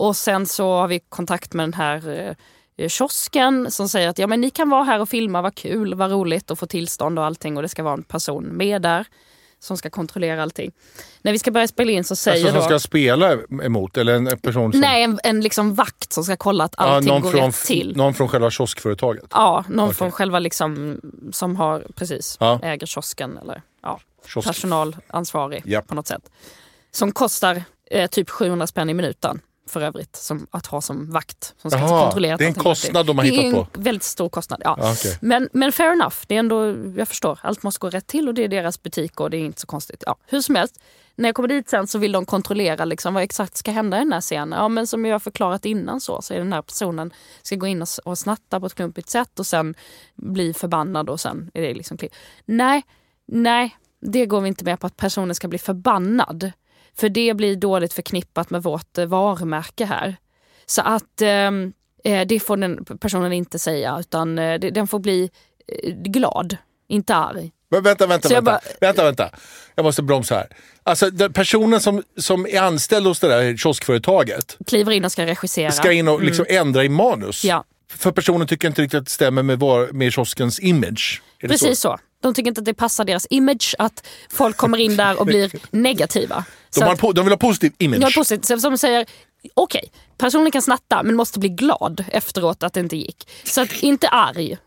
[0.01, 2.37] Och sen så har vi kontakt med den här
[2.77, 5.95] eh, kiosken som säger att ja, men ni kan vara här och filma, vad kul,
[5.95, 9.07] vad roligt och få tillstånd och allting och det ska vara en person med där
[9.59, 10.73] som ska kontrollera allting.
[11.23, 12.79] När vi ska börja spela in så säger Alltså som då...
[12.79, 14.81] ska spela emot, eller en person som...
[14.81, 17.55] Nej, en, en liksom vakt som ska kolla att Ja, allting någon, går från, rätt
[17.65, 17.97] till.
[17.97, 19.27] någon från själva kioskföretaget.
[19.31, 19.95] Ja, någon Okej.
[19.97, 21.01] från själva liksom,
[21.33, 22.61] som har, precis, Ja.
[22.63, 24.49] äger kiosken eller ja, Kiosk.
[24.49, 25.87] personalansvarig Japp.
[25.89, 26.31] på något sätt.
[26.91, 31.55] Som kostar eh, typ 700 spänn i minuten för övrigt som, att ha som vakt.
[31.59, 33.37] Som ska Jaha, kontrollera det är en kostnad de har till.
[33.37, 34.63] Det är hittat en väldigt stor kostnad.
[34.65, 34.77] Ja.
[34.79, 35.19] Ja, okej.
[35.21, 38.35] Men, men fair enough, det är ändå, jag förstår, allt måste gå rätt till och
[38.35, 40.03] det är deras butik och det är inte så konstigt.
[40.07, 40.81] Ja, hur som helst,
[41.17, 44.01] när jag kommer dit sen så vill de kontrollera liksom vad exakt ska hända i
[44.01, 44.59] den här scenen.
[44.59, 47.11] Ja, men som jag har förklarat innan så, så är den här personen
[47.43, 49.75] ska gå in och, snatta på ett klumpigt sätt och sen
[50.17, 52.13] bli förbannad och sen är det liksom klipp.
[52.45, 52.83] Nej,
[53.27, 56.53] nej, det går vi inte med på att personen ska bli förbannad.
[56.97, 60.17] För det blir dåligt förknippat med vårt eh, varumärke här.
[60.67, 61.73] Så att ehm,
[62.05, 65.31] eh, det får den personen inte säga utan eh, den får bli
[65.83, 66.57] eh, glad,
[66.89, 67.53] inte arg.
[67.71, 68.51] Men vänta, vänta, Så vänta.
[68.51, 69.31] bara- vänta, vänta.
[69.75, 70.47] Jag måste bromsa här.
[70.83, 75.71] Alltså personen som, som är anställd hos det där kioskföretaget Kliver in och ska regissera.
[75.73, 77.45] ska in och liksom ändra i manus.
[77.45, 77.65] Ja.
[77.93, 81.23] För personen tycker inte riktigt att det stämmer med, var, med kioskens image.
[81.41, 81.99] Precis så?
[82.23, 85.53] De tycker inte att det passar deras image att folk kommer in där och blir
[85.71, 86.45] negativa.
[86.75, 88.01] De, att- po- de vill ha positiv image.
[88.03, 88.47] Ja, positivt.
[88.47, 89.07] Så Som säger,
[89.55, 93.29] okej, personen kan snatta men måste bli glad efteråt att det inte gick.
[93.45, 94.59] Så att inte arg.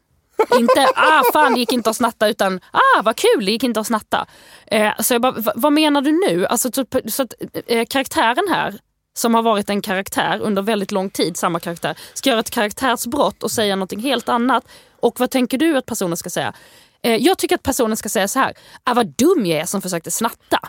[0.60, 3.80] inte ah fan det gick inte att snatta utan ah vad kul det gick inte
[3.80, 4.26] att snatta.
[4.68, 6.46] Eh, så jag bara, "Va- vad menar du nu?
[6.46, 7.34] Alltså, så, så att,
[7.68, 8.80] eh, karaktären här
[9.16, 13.44] som har varit en karaktär under väldigt lång tid, samma karaktär, ska göra ett karaktärsbrott
[13.44, 14.64] och säga någonting helt annat.
[15.00, 16.54] Och vad tänker du att personen ska säga?
[17.04, 19.82] Eh, jag tycker att personen ska säga så här, ah, vad dum jag är som
[19.82, 20.60] försökte snatta.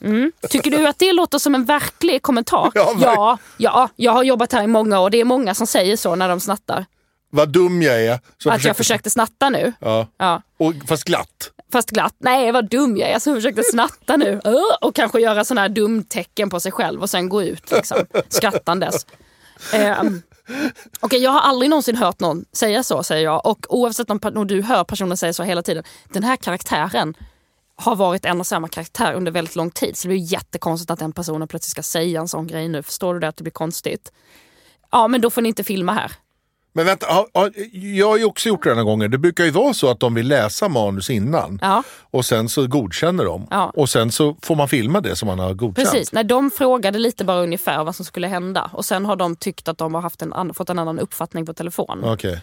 [0.00, 0.32] Mm.
[0.50, 2.70] Tycker du att det låter som en verklig kommentar?
[2.74, 5.10] Ja, ja, ja, jag har jobbat här i många år.
[5.10, 6.84] Det är många som säger så när de snattar.
[7.30, 8.20] Vad dum jag är.
[8.38, 9.72] som att jag försökte snatta nu.
[9.78, 10.06] Ja.
[10.16, 10.42] Ja.
[10.56, 11.50] Och, fast glatt.
[11.72, 14.40] Fast glatt, nej vad dum jag är som försökte snatta nu.
[14.80, 19.06] Och kanske göra sådana här dumtecken på sig själv och sen gå ut liksom, skrattandes.
[20.00, 20.22] Um,
[21.00, 23.46] Okej, jag har aldrig någonsin hört någon säga så, säger jag.
[23.46, 25.84] Och oavsett om om du hör personen säga så hela tiden.
[26.12, 27.14] Den här karaktären
[27.76, 29.96] har varit en och samma karaktär under väldigt lång tid.
[29.96, 32.82] Så det blir jättekonstigt att den personen plötsligt ska säga en sån grej nu.
[32.82, 33.28] Förstår du det?
[33.28, 34.12] Att det blir konstigt.
[34.90, 36.12] Ja, men då får ni inte filma här.
[36.76, 37.52] Men vänta, har- har-
[37.96, 39.10] jag har ju också gjort det här gången.
[39.10, 41.58] Det brukar ju vara så att de vill läsa manus innan.
[41.62, 41.82] Ja.
[42.10, 43.46] Och sen så godkänner de.
[43.50, 43.72] Ja.
[43.74, 45.90] Och sen så får man filma det som man har godkänt.
[45.90, 48.70] Precis, nej, de frågade lite bara ungefär vad som skulle hända.
[48.72, 51.54] Och sen har de tyckt att de har haft en, fått en annan uppfattning på
[51.54, 52.00] telefon.
[52.04, 52.40] Okej.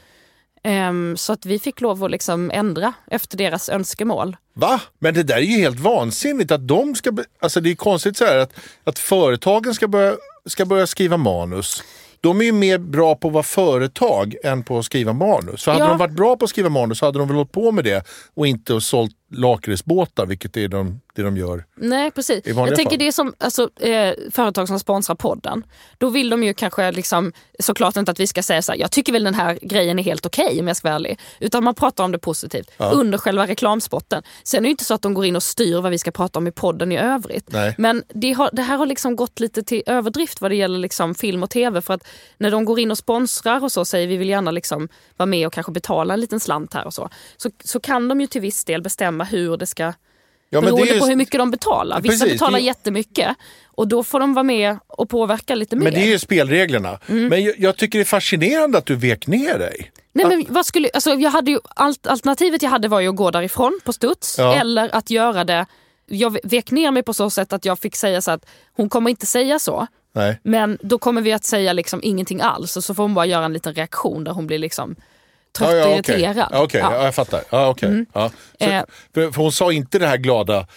[0.64, 4.38] Ehm, så att vi fick lov att liksom ändra efter deras önskemål.
[4.54, 4.82] Va?
[5.00, 7.12] Men det där är ju helt vansinnigt att de ska...
[7.42, 8.52] Alltså det är konstigt så här att,
[8.84, 10.16] att företagen ska börja,
[10.46, 11.84] ska börja skriva manus.
[12.22, 15.64] De är ju mer bra på att vara företag än på att skriva manus.
[15.64, 15.90] För hade Ja.
[15.90, 18.04] de varit bra på att skriva manus så hade de väl hållit på med det
[18.36, 21.66] och inte sålt lakritsbåtar, vilket är de, det de gör.
[21.76, 22.42] Nej precis.
[22.46, 23.00] Jag tänker fall.
[23.00, 25.64] det är som alltså, eh, företag som sponsrar podden.
[25.98, 28.92] Då vill de ju kanske liksom, såklart inte att vi ska säga så här, jag
[28.92, 31.20] tycker väl den här grejen är helt okej om jag ska vara ärlig.
[31.40, 34.24] Utan man pratar om det positivt under själva reklamspotten.
[34.44, 36.12] Sen är det ju inte så att de går in och styr vad vi ska
[36.12, 37.52] prata om i podden i övrigt.
[37.52, 37.76] Nej.
[37.78, 41.16] Men det, har, det här har liksom gått lite till överdrift vad det gäller liksom
[41.16, 41.82] film och tv.
[41.82, 44.90] För att när de går in och sponsrar och så säger vi vill gärna liksom
[45.18, 47.10] vara med och kanske betala en liten slant här och så.
[47.38, 49.94] Så, så kan de ju till viss del bestämma hur det ska
[50.54, 52.02] Ja, Beroende det är ju- på hur mycket de betalar.
[52.02, 55.84] Vissa Precis, betalar det jättemycket och då får de vara med och påverka lite mer.
[55.84, 57.00] Men det är ju spelreglerna.
[57.08, 57.28] Mm.
[57.28, 59.92] Men jag, jag tycker det är fascinerande att du vek ner dig.
[60.14, 63.32] Nej, men vad skulle, alltså, jag hade ju, alternativet jag hade var ju att gå
[63.32, 64.56] därifrån på studs Ja.
[64.56, 65.66] eller att göra det.
[66.06, 69.10] Jag vek ner mig på så sätt att jag fick säga så att hon kommer
[69.10, 69.88] inte säga så.
[70.14, 70.40] Nej.
[70.44, 73.46] Men då kommer vi att säga liksom ingenting alls och så får hon bara göra
[73.46, 74.96] en liten reaktion där hon blir liksom
[75.58, 76.38] trött Ja, ja, och irriterad.
[76.38, 76.80] Ja, okej.
[76.80, 76.88] Ja.
[76.88, 77.00] Mm.
[77.00, 77.44] Ja, jag fattar.
[77.50, 78.06] Ja, okej.
[78.14, 78.32] Ja.
[78.60, 78.84] Så, Eh.
[79.14, 80.68] för, för hon sa inte det här glada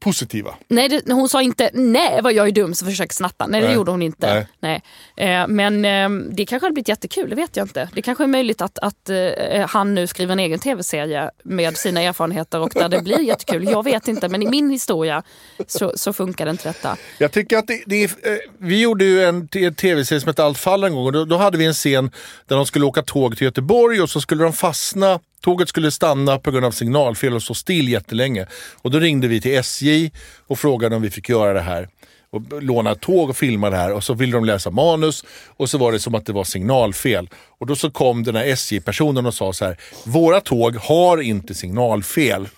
[0.00, 0.54] positiva.
[0.68, 3.46] Nej, det, hon sa inte nej vad jag är dum som försöker snatta.
[3.46, 3.76] Nej, det Nej.
[3.76, 4.46] gjorde hon inte.
[4.60, 4.74] Nej.
[4.74, 4.82] Eh,
[5.16, 7.88] Eh, men eh, det kanske hade blivit jättekul, det vet jag inte.
[7.94, 12.00] Det kanske är möjligt att, att eh, han nu skriver en egen tv-serie med sina
[12.02, 13.68] erfarenheter och där det blir jättekul.
[13.68, 15.22] Jag vet inte, men i min historia
[15.66, 16.96] så, så funkar det inte detta.
[17.18, 18.10] Jag tycker att det, det är,
[18.58, 21.36] vi gjorde ju en, en tv-serie som hette Allt faller en gång och då, då
[21.36, 22.10] hade vi en scen
[22.46, 26.38] där de skulle åka tåg till Göteborg och så skulle de fastna Tåget skulle stanna
[26.38, 28.46] på grund av signalfel och stå still jättelänge.
[28.82, 30.12] Och då ringde vi till SJ
[30.46, 31.88] och frågade om vi fick göra det här.
[32.34, 35.24] Och låna tåg och filma det här och så ville de läsa manus
[35.56, 37.28] och så var det som att det var signalfel.
[37.58, 41.54] Och då så kom den här SJ-personen och sa så här, våra tåg har inte
[41.54, 42.48] signalfel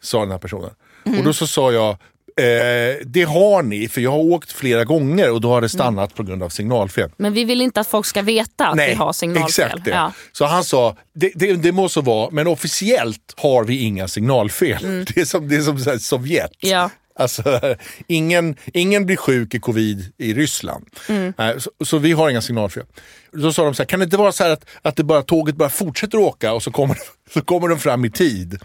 [0.00, 0.70] sa den här personen.
[1.04, 5.30] Och då så sa jag, eh, det har ni för jag har åkt flera gånger
[5.30, 7.10] och då har det stannat på grund av signalfel.
[7.16, 9.64] Men vi vill inte att folk ska veta att vi har signalfel.
[9.66, 9.90] exakt det.
[9.90, 10.12] Ja.
[10.32, 15.04] Så han sa, det, det, det må så vara, men officiellt har vi inga signalfel.
[15.14, 16.52] Det är som, det är som Sovjet.
[16.60, 16.90] Ja.
[17.18, 17.60] Alltså,
[18.06, 20.86] ingen, ingen blir sjuk i covid i Ryssland.
[21.36, 22.84] Nej, så, så vi har inga signalfel.
[23.32, 25.22] Då sa de så här, kan det inte vara så här att, att det bara,
[25.22, 26.96] tåget bara fortsätter åka och så kommer,
[27.34, 28.58] så kommer de fram i tid?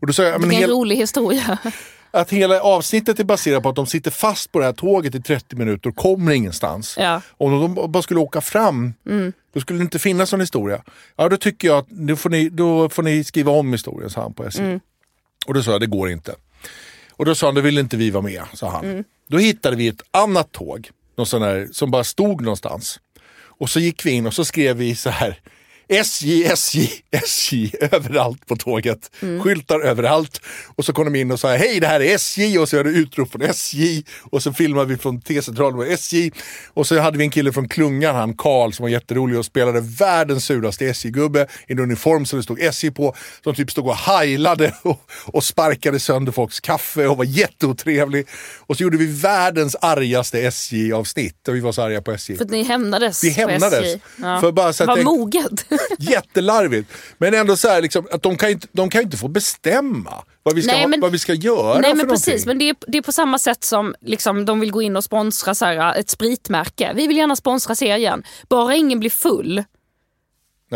[0.00, 1.58] Och då sa jag, men Det är en hel, rolig historia.
[2.10, 5.22] att hela avsnittet är baserat på att de sitter fast på det här tåget i
[5.22, 6.96] 30 minuter och kommer ingenstans.
[6.98, 7.20] Ja.
[7.30, 8.94] Om de bara skulle åka fram,
[9.54, 10.82] då skulle det inte finnas någon historia.
[11.16, 14.22] Ja, då tycker jag att då får ni, då får ni skriva om historien, sa
[14.22, 14.62] han på SJ.
[15.46, 16.34] Och då sa jag, det går inte.
[17.16, 19.04] Och då sa han, då vill inte vi vara med, sa han.
[19.28, 23.00] Då hittade vi ett annat tåg, någon sån här, som bara stod någonstans.
[23.58, 25.40] Och så gick vi in och så skrev vi så här
[25.88, 29.10] SJ, SJ, SJ överallt på tåget.
[29.42, 30.40] Skyltar överallt.
[30.76, 32.90] Och så kom de in och sa hej det här är SJ och så hade
[32.90, 34.04] utrop från SJ.
[34.30, 36.30] Och så filmade vi från T-centralen med SJ.
[36.74, 39.80] Och så hade vi en kille från Klungan, han Karl som var jätterolig och spelade
[39.80, 43.14] världens suraste SJ-gubbe i en uniform som det stod SJ på.
[43.44, 48.26] Som typ stod och heilade och, och sparkade sönder folks kaffe och var jätteotrevlig.
[48.58, 52.36] Och så gjorde vi världens argaste SJ-avsnitt och vi var så arga på SJ.
[52.36, 53.84] För att ni hämnades Vi på hämnades.
[53.84, 54.00] SJ.
[54.16, 54.40] Ja.
[54.40, 55.66] För bara så att Vad moget.
[55.98, 56.92] Jättelarvigt.
[57.18, 60.12] Men ändå så här, liksom, att de kan ju inte, de kan inte få bestämma
[60.42, 62.46] vad vi ska, Nej, ha, men- vad vi ska göra Nej men precis, någonting.
[62.48, 65.04] men det är, det är på samma sätt som liksom, de vill gå in och
[65.04, 66.92] sponsra så här, ett spritmärke.
[66.94, 69.64] Vi vill gärna sponsra serien, bara ingen blir full.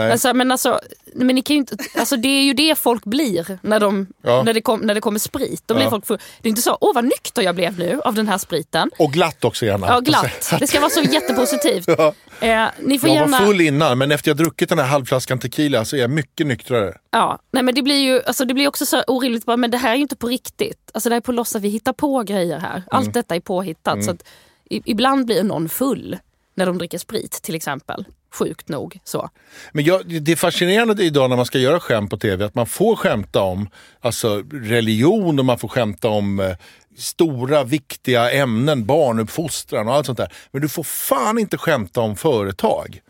[0.03, 0.13] Nej.
[0.13, 0.81] Alltså, men alltså,
[1.15, 4.43] men ni kan inte, alltså, det är ju det folk blir när, de, Ja.
[4.43, 5.63] när, det, kom, när det kommer sprit.
[5.67, 5.91] Då blir Ja.
[5.91, 6.19] folk full.
[6.41, 8.91] Det är inte så, åh vad nykter jag blev nu av den här spriten.
[8.99, 9.87] Och glatt också gärna.
[9.87, 10.53] Ja, glatt.
[10.61, 11.85] Det ska vara så jättepositivt.
[11.89, 12.15] Ja.
[12.41, 13.39] Eh, ni får Jag gärna...
[13.39, 16.47] var full innan men efter jag druckit den här halvflaskan tequila så är jag mycket
[16.47, 16.95] nyktrare.
[17.11, 19.79] Ja, nej men det blir ju alltså det blir också så orimligt, bara, men det
[19.79, 20.91] här är ju inte på riktigt.
[20.95, 22.83] Alltså det här är på låtsas, vi hittar på grejer här.
[22.91, 23.13] Allt Mm.
[23.13, 24.05] detta är påhittat.
[24.05, 24.25] Så att,
[24.71, 26.19] ibland blir någon full.
[26.55, 28.05] När de dricker sprit till exempel.
[28.33, 28.99] Sjukt nog.
[29.05, 29.31] Så.
[29.73, 32.67] Men jag, det är fascinerande idag när man ska göra skämt på tv att man
[32.67, 33.69] får skämta om
[34.01, 36.57] alltså, religion och man får skämta om eh,
[36.97, 40.33] stora viktiga ämnen, barnuppfostran och allt sånt där.
[40.51, 43.01] Men du får fan inte skämta om företag.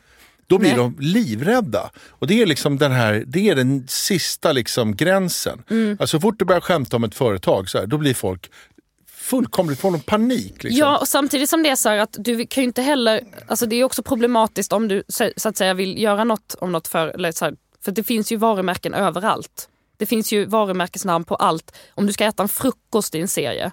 [0.51, 0.79] Då blir Nej.
[0.79, 1.91] de livrädda.
[2.09, 5.63] Och det är, liksom den, här, det är den sista liksom gränsen.
[5.71, 5.97] Mm.
[6.01, 8.51] Alltså, så fort du börjar skämta om ett företag, så här, då blir folk
[9.31, 10.63] fullkomligt, får någon panik.
[10.63, 10.79] Liksom.
[10.79, 13.21] Ja, och samtidigt som det är så här att du kan ju inte heller...
[13.47, 16.73] Alltså det är också problematiskt om du så så att säga vill göra något om
[16.73, 17.09] något för...
[17.09, 19.69] Eller så här, för det finns ju varumärken överallt.
[19.97, 21.77] Det finns ju varumärkesnamn på allt.
[21.95, 23.73] Om du ska äta en frukost i en serie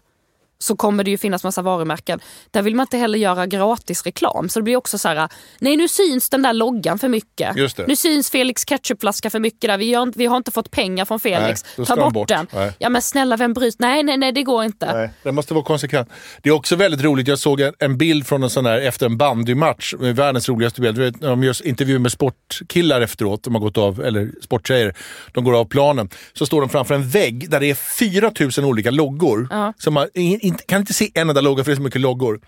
[0.59, 2.19] så kommer det ju finnas massa varumärken.
[2.51, 4.49] Där vill man inte heller göra gratis reklam.
[4.49, 7.55] Så det blir också så här, nej nu syns den där loggan för mycket.
[7.87, 9.77] Nu syns Felix ketchupflaska för mycket där.
[9.77, 11.65] Vi, gör, vi har inte fått pengar från Felix.
[11.77, 12.27] Nej, Ta bort, bort.
[12.27, 12.47] den.
[12.53, 12.71] Nej.
[12.79, 13.77] Ja men snälla vem bryr sig?
[13.79, 14.93] Nej, nej, nej det går inte.
[14.93, 16.09] Nej, det måste vara konsekvent.
[16.43, 19.17] Det är också väldigt roligt, jag såg en, bild från en sån här efter en
[19.17, 21.15] bandymatch, med världens roligaste bild.
[21.19, 24.95] De gör intervjuer med sportkillar efteråt, de har gått av, eller sporttjejer,
[25.31, 26.09] de går av planen.
[26.33, 29.47] Så står de framför en vägg där det är 4000 olika loggor.
[29.77, 32.01] Så man in, inte- kan inte se en enda logga för det är så mycket
[32.01, 32.39] loggor.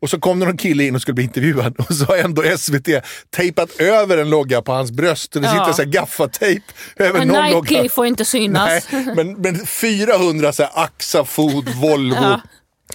[0.00, 2.42] Och så kom det någon kille in och skulle bli intervjuad och så har ändå
[2.58, 2.88] SVT
[3.36, 5.36] tejpat över en logga på hans bröst.
[5.36, 5.52] Och det Ja.
[5.52, 6.62] sitter så här gaffatejp
[6.96, 7.88] över Men någon Nike logga.
[7.88, 8.86] får inte synas.
[8.92, 12.40] Nej, men, men 400 så här, Axa Food, Volvo, Ja.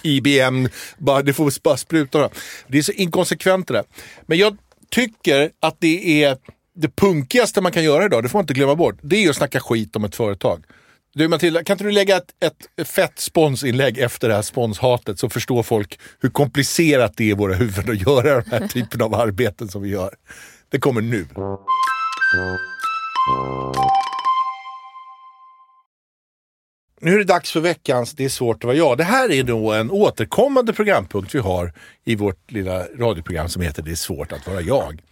[0.02, 2.28] IBM, bara, det får bara spruta.
[2.68, 3.84] Det är så inkonsekvent det där.
[4.26, 4.56] Men jag
[4.90, 6.36] tycker att det är
[6.76, 9.36] det punkigaste man kan göra idag, det får man inte glömma bort, det är att
[9.36, 10.64] snacka skit om ett företag.
[11.16, 12.34] Du Matilda, kan inte du lägga ett,
[12.76, 17.32] ett fett sponsinlägg efter det här sponshatet så förstår folk hur komplicerat det är i
[17.32, 20.14] våra huvuden att göra den här typen av arbeten som vi gör.
[20.68, 21.26] Det kommer nu.
[27.00, 28.98] Nu är det dags för veckans Det är svårt att vara jag.
[28.98, 31.72] Det här är då en återkommande programpunkt vi har
[32.04, 35.02] i vårt lilla radioprogram som heter Det är svårt att vara jag.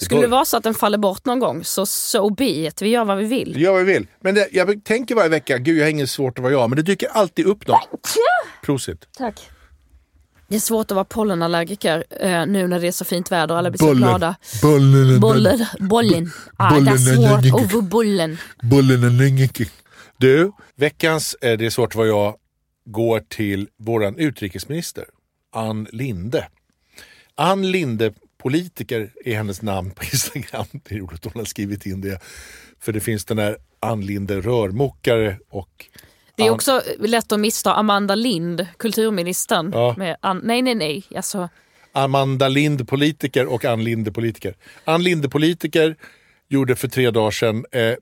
[0.00, 2.82] Skulle det vara så att den faller bort någon gång så so be it.
[2.82, 3.54] Vi gör vad vi vill.
[3.54, 4.06] Vi gör vad vi vill.
[4.20, 6.76] Men det, jag tänker varje vecka, gud jag har inget svårt att vara jag, men
[6.76, 8.16] det dyker alltid upp något.
[8.62, 9.08] Prosit.
[9.18, 9.50] Tack.
[10.48, 13.58] Det är svårt att vara pollenallergiker eh, nu när det är så fint väder och
[13.58, 14.36] alla blir så glada.
[14.62, 15.20] Bollen.
[15.20, 15.66] Bollen.
[15.80, 16.30] Bollen.
[16.56, 18.38] Ah, det är svårt att vara bollen.
[18.62, 19.48] Bollen.
[20.18, 22.34] Du, veckans eh, Det är svårt att vara jag
[22.84, 25.04] går till våran utrikesminister
[25.52, 26.48] Ann Linde.
[27.34, 30.66] Ann Linde, politiker är hennes namn på Instagram.
[30.84, 32.20] Det är roligt att hon har skrivit in det.
[32.80, 35.86] För det finns den här Ann Linde rörmokare och
[36.36, 39.70] Det är också lätt att missta Amanda Lind, kulturministern.
[39.74, 39.94] Ja.
[39.98, 41.04] Med Ann- nej, nej, nej.
[41.16, 41.48] Alltså,
[41.92, 44.54] Amanda Lind politiker och Ann Linde politiker.
[44.84, 45.96] Ann Linde politiker
[46.48, 47.94] gjorde för tre dagar sedan eh,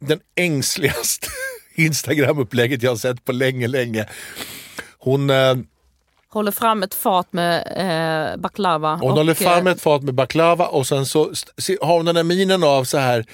[0.00, 1.26] den ängsligaste
[1.74, 4.06] Instagram-upplägget jag har sett på länge, länge.
[4.98, 5.54] Hon, eh,
[6.36, 7.56] håller fram ett fat med
[8.32, 8.94] eh, baklava.
[8.94, 11.32] hon och, håller fram eh, ett fat med baklava och sen så
[11.80, 13.24] har hon den här minen av så här.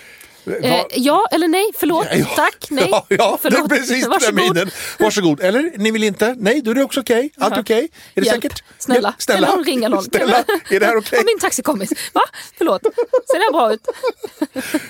[0.62, 2.88] Eh, Va- ja eller nej, förlåt, Ja, tack, nej.
[2.91, 3.69] Ja, ja det är förlåt.
[3.69, 4.35] precis den där Varsågod.
[4.55, 4.71] minen.
[4.99, 5.41] Varsågod.
[5.41, 6.35] Eller, ni vill inte?
[6.38, 7.31] Nej, då är det också okej.
[7.38, 7.61] Allt Jaha.
[7.61, 7.88] okej?
[8.15, 8.43] Är det Hjälp.
[8.43, 8.62] säkert?
[8.79, 9.15] Snälla.
[9.19, 9.47] Snälla.
[9.47, 10.05] kan någon ringa någon?
[10.05, 11.19] Snälla, är det här okej?
[11.19, 11.91] Har min taxi kommit?
[12.12, 12.21] Va?
[12.59, 13.87] Förlåt, ser det här bra ut?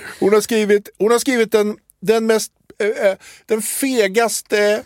[0.21, 2.62] Hon har skrivit, hon har skrivit den, den mest eh, eh,
[3.47, 4.83] den fegaste...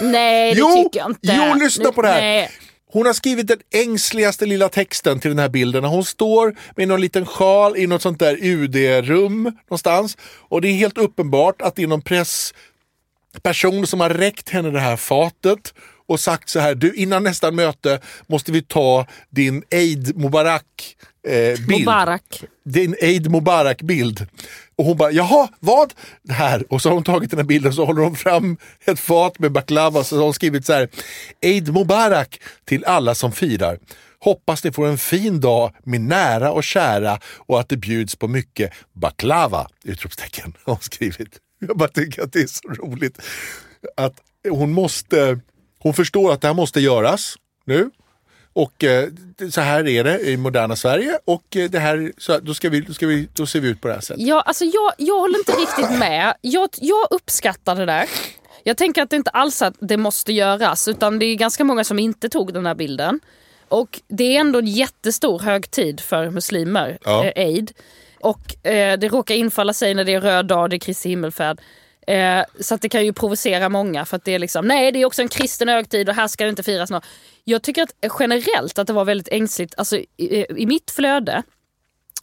[0.00, 1.20] Nej, det jo, tycker jag inte.
[1.22, 2.20] jo, lyssna på det här.
[2.20, 2.50] Nej.
[2.92, 5.84] Hon har skrivit den ängsligaste lilla texten till den här bilden.
[5.84, 10.16] Hon står med någon liten sjal i något sånt där UD-rum någonstans.
[10.48, 14.80] Och det är helt uppenbart att det är någon pressperson som har räckt henne det
[14.80, 15.74] här fatet
[16.08, 20.96] och sagt så här, du innan nästa möte måste vi ta din Eid Mubarak
[21.28, 21.80] eh, bild.
[21.80, 22.44] Mubarak.
[22.64, 24.26] din Eid Mubarak-bild.
[24.76, 25.94] Och hon bara, jaha, vad?
[26.22, 26.72] Det här.
[26.72, 29.52] Och så har hon tagit den här bilden så håller hon fram ett fat med
[29.52, 30.88] baklava så har hon skrivit så här.
[31.40, 33.78] Eid Mubarak till alla som firar.
[34.20, 38.28] Hoppas ni får en fin dag med nära och kära och att det bjuds på
[38.28, 39.66] mycket baklava!
[39.84, 41.38] Utropstecken har hon skrivit.
[41.58, 43.18] Jag bara tycker att det är så roligt
[43.96, 44.14] att
[44.48, 45.40] hon måste,
[45.78, 47.90] hon förstår att det här måste göras nu.
[48.52, 49.08] Och eh,
[49.50, 52.80] så här är det i moderna Sverige och eh, det här, så, då, ska vi,
[52.80, 54.26] då, ska vi, då ser vi ut på det här sättet.
[54.26, 56.34] Ja, alltså jag, jag håller inte riktigt med.
[56.40, 58.08] Jag, jag uppskattar det där.
[58.64, 61.84] Jag tänker att det inte alls att det måste göras utan det är ganska många
[61.84, 63.20] som inte tog den här bilden.
[63.68, 67.24] Och det är ändå en jättestor högtid för muslimer, Ja.
[67.24, 67.72] eh, Eid.
[68.20, 71.60] Och eh, det råkar infalla sig när det är röd dag, det är Kristi himmelfärd.
[72.08, 75.02] Eh, så att det kan ju provocera många för att det är liksom, nej det
[75.02, 77.04] är också en kristen högtid och här ska det inte firas något.
[77.44, 81.42] Jag tycker att generellt att det var väldigt ängsligt, alltså i, i mitt flöde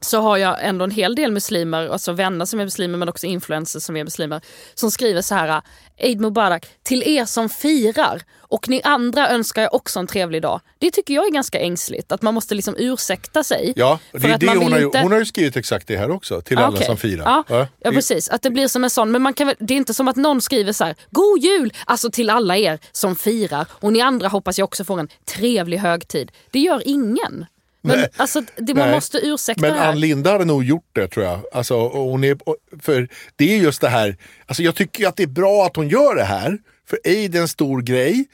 [0.02, 3.26] så har jag ändå en hel del muslimer, alltså vänner som är muslimer men också
[3.28, 4.42] influencers som är muslimer,
[4.74, 5.62] som skriver så här
[5.98, 10.62] Eid Mubarak, till er som firar och ni andra önskar jag också en trevlig dag.
[10.80, 13.74] Det tycker jag är ganska ängsligt, att man måste liksom ursäkta sig.
[13.76, 15.56] Ja, det för är att det man hon, har, ju- inte- hon har ju skrivit
[15.58, 17.24] exakt det här också, till Ah, alla som firar.
[17.26, 18.30] Ja, ja, det- precis.
[18.30, 20.16] Att det blir som en sån, men man kan väl, det är inte som att
[20.16, 21.74] någon skriver så här, God jul!
[21.86, 25.78] Alltså till alla er som firar och ni andra hoppas jag också får en trevlig
[25.78, 26.32] högtid.
[26.52, 27.46] Det gör ingen.
[27.86, 28.10] Men Nej.
[28.18, 28.96] alltså, det, man Nej.
[28.96, 29.90] måste ursäkta Men det här.
[29.90, 31.40] Ann Linda hade nog gjort det tror jag.
[31.54, 32.38] Alltså, hon är,
[32.82, 35.88] för det är just det här, alltså jag tycker att det är bra att hon
[35.90, 36.58] gör det här.
[36.90, 38.26] För aid är en stor grej.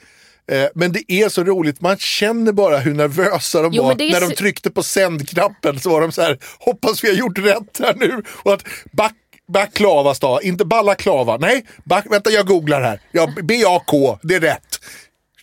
[0.52, 3.94] Eh, Men det är så roligt, man känner bara hur nervösa de Jo, var.
[3.94, 7.78] När de tryckte på sändknappen så var de så här, hoppas vi har gjort rätt
[7.78, 8.22] här nu.
[8.42, 9.12] Och att back,
[9.48, 11.36] Baklavas dag, inte balaklava.
[11.36, 13.00] Nej, back, vänta jag googlar här.
[13.12, 14.78] Ja, B-A-K, det är rätt.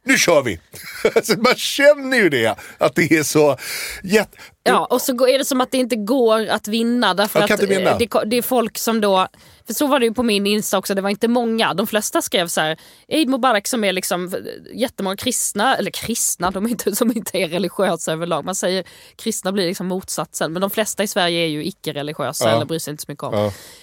[0.10, 0.60] Nu kör vi!
[1.16, 3.57] Alltså, man känner ju det, att det är så
[4.03, 4.38] jätte...
[4.64, 7.89] Ja, och så är det som att det inte går att vinna därför att vinna.
[7.89, 9.28] eh, Det, det är folk som då,
[9.70, 11.74] för så var det ju på min Insta också, det var inte många.
[11.74, 14.39] De flesta skrev så här, Eid Mubarak som är liksom eh,
[14.80, 18.45] jättemånga kristna, eller kristna, de är inte, som inte är religiösa överlag.
[18.45, 18.84] Man säger
[19.15, 22.55] kristna blir liksom motsatsen, men de flesta i Sverige är ju icke-religiösa Ja.
[22.55, 23.34] eller bryr sig inte så mycket om.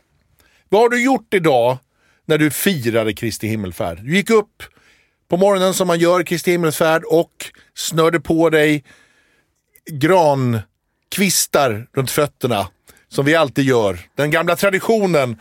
[0.68, 1.78] Vad har du gjort idag
[2.26, 3.98] när du firade Kristi himmelfärd?
[4.02, 4.62] Du gick upp
[5.28, 7.32] på morgonen som man gör Kristi himmelsfärd och
[7.74, 8.84] snörde på dig
[9.90, 12.68] grankvistar runt fötterna.
[13.16, 13.98] Som vi alltid gör.
[14.16, 15.36] Den gamla traditionen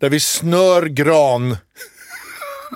[0.00, 1.56] där vi snör gran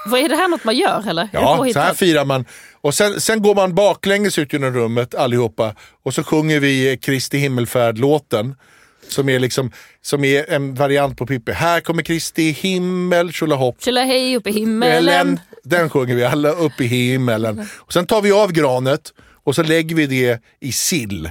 [0.06, 1.28] Vad är det här något man gör eller?
[1.32, 2.44] Ja, så här firar man.
[2.80, 7.38] Och sen, sen går man baklänges ut genom rummet allihopa och så sjunger vi Kristi
[7.38, 8.54] himmelfärd-låten.
[9.08, 9.72] Som är, liksom,
[10.02, 11.52] som är en variant på Pippi.
[11.52, 13.76] Här kommer Kristi himmel, tjolahopp.
[13.82, 15.40] Tjolahej upp i himmelen.
[15.64, 17.68] Den sjunger vi alla upp i himmelen.
[17.74, 19.12] Och sen tar vi av granet
[19.44, 21.30] och så lägger vi det i sill.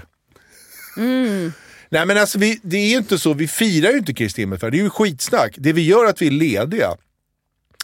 [0.98, 1.54] Mm.
[1.90, 4.72] Nej men alltså vi, det är ju inte så, vi firar ju inte Kristi himmelfärd,
[4.72, 5.54] det är ju skitsnack.
[5.58, 6.90] Det vi gör är att vi är lediga.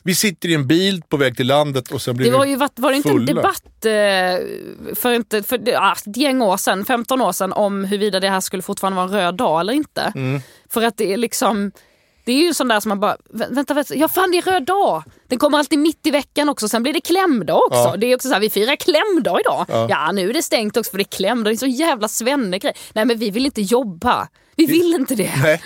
[0.05, 2.55] Vi sitter i en bil på väg till landet och sen blir Det var ju
[2.55, 3.33] var det inte en fulla.
[3.33, 8.19] debatt eh, för, inte, för ja, ett gäng år sedan, 15 år sedan om huruvida
[8.19, 10.13] det här skulle fortfarande vara en röd dag eller inte.
[10.15, 10.41] Mm.
[10.69, 11.71] För att det är liksom
[12.25, 14.41] det är ju sån där som man bara, vä- vänta, vänta, ja fan det är
[14.41, 15.03] röd dag.
[15.27, 17.79] Den kommer alltid mitt i veckan också, sen blir det klämdag också.
[17.79, 17.95] Ja.
[17.97, 19.65] Det är också så här, vi firar klämdag idag.
[19.67, 19.87] Ja.
[19.89, 20.11] Ja.
[20.11, 22.73] nu är det stängt också för det är klämdag, det är så jävla svennegrej.
[22.93, 24.27] Nej men vi vill inte jobba.
[24.55, 25.31] Vi vill inte det.
[25.43, 25.61] Nej.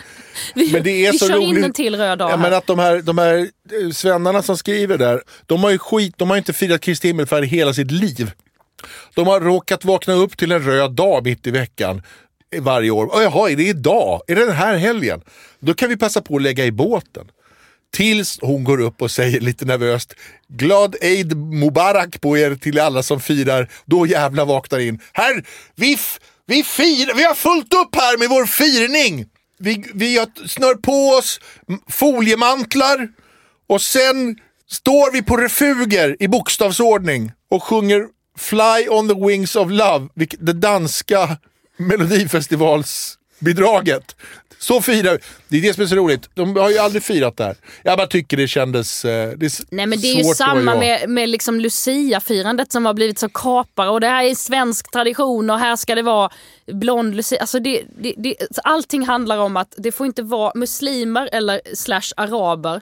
[0.55, 1.49] Vi, Men det är vi så kör roligt.
[1.57, 4.57] in en till röd dag Ja, men att de här, de här eh, svennarna som
[4.57, 8.31] skriver där, de har ju skit, de har inte firat Kristi himmelfärd hela sitt liv.
[9.15, 12.01] De har råkat vakna upp till en röd dag mitt i veckan
[12.55, 13.05] varje år.
[13.05, 14.21] Och jaha, är det idag?
[14.27, 15.21] Är det den här helgen?
[15.59, 17.27] Då kan vi passa på att lägga i båten.
[17.93, 20.13] Tills hon går upp och säger lite nervöst
[20.47, 23.69] Glad Eid Mubarak på er till alla som firar.
[23.85, 24.99] Då jävla vaknar in.
[25.13, 25.43] Herr,
[25.75, 25.97] vi,
[26.45, 29.25] vi, firar, vi har fullt upp här med vår firning.
[29.59, 31.39] Vi, vi har snör på oss
[31.89, 33.09] foliemantlar
[33.67, 34.37] och sen
[34.69, 40.07] står vi på refuger i bokstavsordning och sjunger Fly on the wings of love,
[40.39, 41.37] det danska
[41.77, 44.15] melodifestivalsbidraget.
[44.59, 45.17] Så firar vi.
[45.47, 46.29] Det är det som är så roligt.
[46.33, 47.55] De har ju aldrig firat det här.
[47.83, 49.05] Jag bara tycker det kändes...
[49.05, 52.93] eh, Det är Nej men det är ju samma med, med liksom Lucia-firandet som har
[52.93, 56.29] blivit så kapare och det här är svensk tradition och här ska det vara
[56.71, 57.41] blond Lucia.
[57.41, 62.11] Alltså det, det, det, allting handlar om att det får inte vara muslimer eller slash
[62.17, 62.81] araber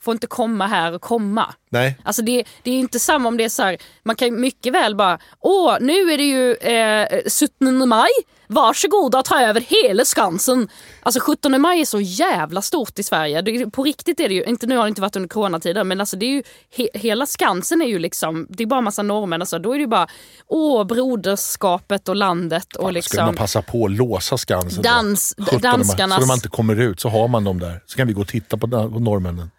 [0.00, 1.54] får inte komma här och komma.
[1.70, 1.98] Nej.
[2.02, 4.96] Alltså det, det är inte samma om det är så här, man kan mycket väl
[4.96, 7.08] bara, åh nu är det ju eh,
[7.40, 8.08] 17 maj,
[8.48, 10.68] varsågoda ta över hela Skansen.
[11.02, 13.42] Alltså 17 maj är så jävla stort i Sverige.
[13.42, 16.00] Det, på riktigt är det ju, inte nu har det inte varit under coronatider, men
[16.00, 16.42] alltså det är ju,
[16.76, 19.74] he, hela Skansen är ju liksom, det är bara massa norrmän och så, då är
[19.76, 20.06] det ju bara,
[20.46, 23.34] åh broderskapet och landet och Skulle man liksom.
[23.36, 24.84] passa på att låsa Skansen?
[24.84, 27.80] Dans- 17 maj, danskarnas- Så de inte kommer ut, så har man dem där.
[27.86, 29.50] Så kan vi gå och titta på, på norrmännen.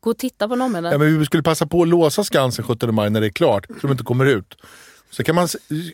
[0.00, 0.92] Gå och titta på norrmännen.
[0.92, 3.66] Ja, men vi skulle passa på att låsa Skansen 17 maj när det är klart,
[3.68, 4.54] så de inte kommer ut.
[5.12, 5.48] Så kan man,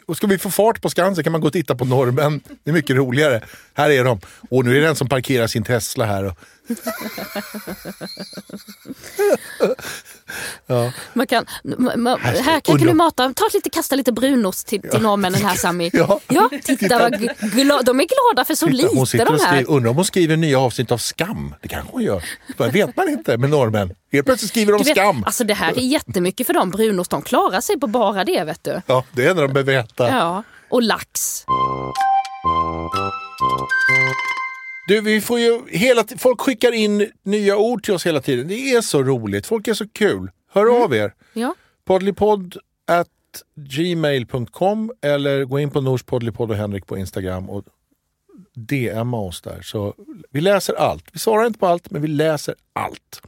[0.06, 2.40] och ska vi få fart på Skansen kan man gå och titta på norrmän.
[2.64, 3.42] Det är mycket roligare.
[3.74, 4.20] Här är de.
[4.50, 6.24] Och nu är det en som parkerar sin Tesla här.
[6.24, 6.38] Och,
[11.12, 14.80] Man kan, ma, ma, Här kan, kan du mata, ta lite, kasta lite brunost till,
[14.80, 15.90] till norrmännen här Sami.
[15.98, 16.20] Ja.
[16.28, 19.38] ja titta vad gl- gla, de är glada för så Titta, lite de här.
[19.38, 21.54] skriver, undrar om hon skriver nya avsnitt av Skam.
[21.62, 22.24] Det kanske hon gör.
[22.56, 23.94] Det vet man inte med norrmän.
[24.12, 25.24] Helt plötsligt skriver de vet, Skam.
[25.24, 28.64] alltså det här är jättemycket för dem, brunost, de klarar sig på bara det vet
[28.64, 28.82] du.
[28.86, 30.08] Ja, det är när de behöver äta.
[30.08, 30.42] Ja.
[30.68, 31.44] Och lax.
[34.88, 38.48] Du, vi får ju hela folk skickar in nya ord till oss hela tiden.
[38.48, 39.46] Det är så roligt.
[39.46, 40.30] Folk är så kul.
[40.50, 41.14] Hör av er.
[41.32, 41.54] Ja.
[41.84, 43.08] Poddlypodd at
[43.54, 47.64] gmail.com eller gå in på Nors poddlypodd och Henrik på Instagram och
[48.54, 49.62] DMa oss där.
[49.62, 49.94] Så
[50.30, 51.04] vi läser allt.
[51.12, 53.22] Vi svarar inte på allt, men vi läser allt.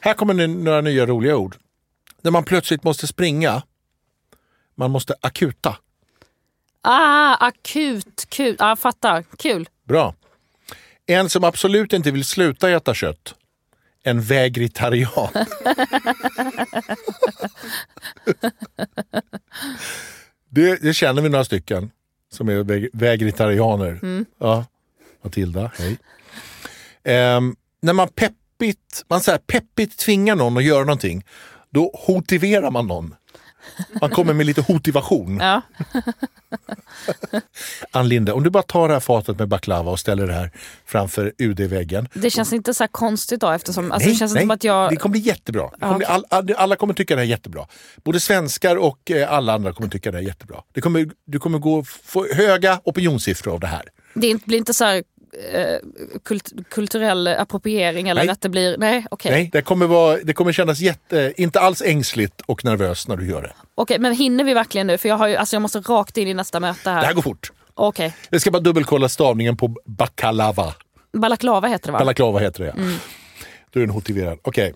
[0.00, 1.56] Här kommer nu några nya roliga ord.
[2.22, 3.62] När man plötsligt måste springa.
[4.74, 5.76] Man måste akuta.
[6.80, 8.56] Ah, akut, kul.
[8.58, 9.24] Ja, jag fattar.
[9.38, 9.68] Kul.
[9.84, 10.14] Bra.
[11.08, 13.34] En som absolut inte vill sluta äta kött.
[14.02, 15.28] En vägritarian.
[20.48, 21.90] det, det känner vi några stycken
[22.32, 24.24] som är väg, vägritarianer.
[24.38, 24.64] Ja.
[25.22, 25.98] Matilda, hej.
[27.04, 31.24] Ehm, när man peppigt, man så här, peppigt tvingar någon att göra någonting,
[31.70, 33.14] då hotiverar man någon.
[34.00, 35.38] Man kommer med lite hotivation.
[35.40, 35.62] Ja.
[37.90, 40.50] Ann Linde, om du bara tar det här fatet med baklava och ställer det här
[40.86, 42.08] framför UD-väggen.
[42.14, 44.90] Det känns inte så konstigt då eftersom alltså, det känns inte som att jag...
[44.90, 45.70] det kommer bli jättebra.
[45.70, 47.66] Kommer bli, all, all, alla kommer tycka det här är jättebra.
[48.04, 50.62] Både svenskar och eh, alla andra kommer tycka det här är jättebra.
[50.72, 53.82] Det kommer, du kommer gå, få höga opinionssiffror av det här.
[54.14, 55.02] Det blir inte så
[56.24, 58.30] kult, kulturell appropriering eller Nej.
[58.30, 58.76] att det blir...
[58.78, 59.32] Nej, okej.
[59.32, 63.26] Nej, det kommer, vara, det kommer kännas jätte, inte alls ängsligt och nervöst när du
[63.28, 63.52] gör det.
[63.74, 64.98] Okej, men hinner vi verkligen nu?
[64.98, 67.12] För jag, har ju, alltså jag måste rakt in i nästa möte Det här här.
[67.12, 67.52] går fort.
[67.74, 68.14] Okej.
[68.30, 70.74] Jag ska bara dubbelkolla stavningen på bakalava.
[71.12, 71.98] Balaklava heter det va?
[71.98, 72.70] Balaklava heter det.
[72.70, 72.94] Mm.
[73.70, 74.38] Då är den hotiverad.
[74.42, 74.74] Okej.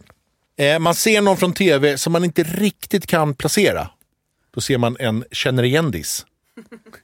[0.59, 3.89] Eh, man ser någon från tv som man inte riktigt kan placera.
[4.55, 6.27] Då ser man en känner igen-diss.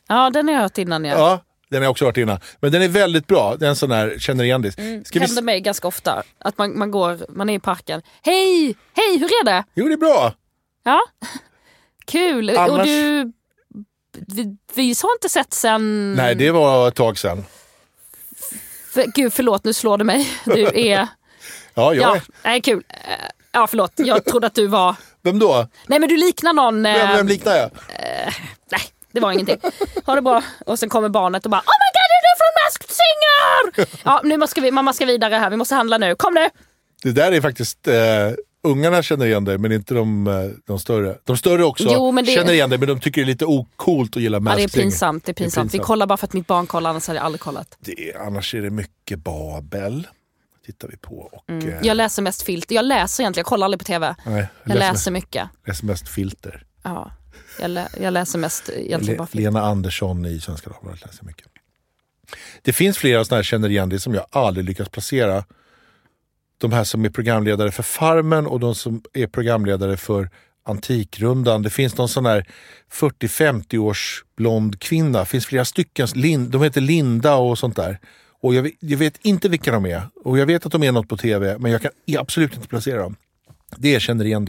[0.08, 1.14] Ja, den har jag hört innan ja.
[1.18, 1.40] Ja,
[1.70, 2.40] den har jag också varit innan.
[2.60, 3.56] Men den är väldigt bra.
[3.56, 4.74] Det är en sån här känner igen-diss.
[4.74, 5.20] Ska Det vi...
[5.20, 6.22] händer mig ganska ofta.
[6.38, 8.02] Att man, man går, man är i parken.
[8.22, 8.76] Hej!
[8.94, 9.64] Hej, hur är det?
[9.74, 10.32] Jo, det är bra.
[10.84, 11.00] Ja.
[12.06, 12.50] Kul!
[12.50, 13.32] Och Annars- du...
[14.26, 16.14] Vi, vi har inte sett sen...
[16.14, 17.44] Nej, det var ett tag sedan.
[18.92, 20.28] För, gud, förlåt, nu slår du mig.
[20.44, 21.08] Du är...
[21.74, 22.22] Ja, jag Ja, är...
[22.44, 22.82] nej, kul.
[22.88, 22.94] Eh,
[23.52, 23.92] Ja, förlåt.
[23.96, 24.96] Jag trodde att du var...
[25.22, 25.66] Vem då?
[25.86, 26.86] Nej, men du liknar någon...
[26.86, 27.70] eh, Vem, vem liknar jag?
[28.70, 28.80] Nej,
[29.20, 29.58] det var ingenting.
[30.06, 30.42] Ha det bra.
[30.66, 34.00] Och sen kommer barnet och bara Oh my god, är du från Masked Singer?
[34.04, 35.50] Ja, nu måste vi, mamma ska vidare här.
[35.50, 36.14] Vi måste handla nu.
[36.14, 36.46] Kom nu!
[37.02, 37.88] Det där är faktiskt...
[37.88, 37.94] Eh,
[38.62, 40.34] ungarna känner igen dig, men inte de, eh,
[40.66, 41.16] de större.
[41.24, 44.16] De större också Jo, det- känner igen dig, men de tycker det är lite ocoolt
[44.16, 45.24] att gilla Ja, Masked det är pinsamt.
[45.24, 45.74] Det är pinsamt.
[45.74, 47.76] Vi kollar bara för att mitt barn kollar, annars hade jag aldrig kollat.
[47.80, 50.06] Det är, annars är det mycket Babel.
[50.66, 51.14] Tittar vi på.
[51.32, 52.74] Och, eh, Jag läser mest filter.
[52.74, 54.14] Jag läser egentligen, jag kollar aldrig på TV.
[54.26, 55.48] nej, Jag läser mycket.
[55.66, 56.62] läser mest filter.
[56.82, 57.10] Ja,
[57.60, 59.44] jag, lä, jag läser mest egentligen bara film.
[59.44, 61.46] Lena Andersson i Svenska Dagbladet läser mycket.
[62.62, 65.44] Det finns flera sådana här känner igen det som jag aldrig lyckats placera.
[66.58, 70.30] De här som är programledare för Farmen och de som är programledare för
[70.64, 71.62] Antikrundan.
[71.62, 72.46] Det finns någon sån här
[72.92, 75.18] 40-50 års blond kvinna.
[75.18, 76.06] Det finns flera stycken.
[76.14, 77.98] Lin- De heter Linda och sånt där.
[78.40, 80.02] Och jag vet, jag vet inte vilka de är.
[80.24, 83.02] Och jag vet att de är något på tv, men jag kan absolut inte placera
[83.02, 83.16] dem.
[83.76, 84.44] Det är känner igen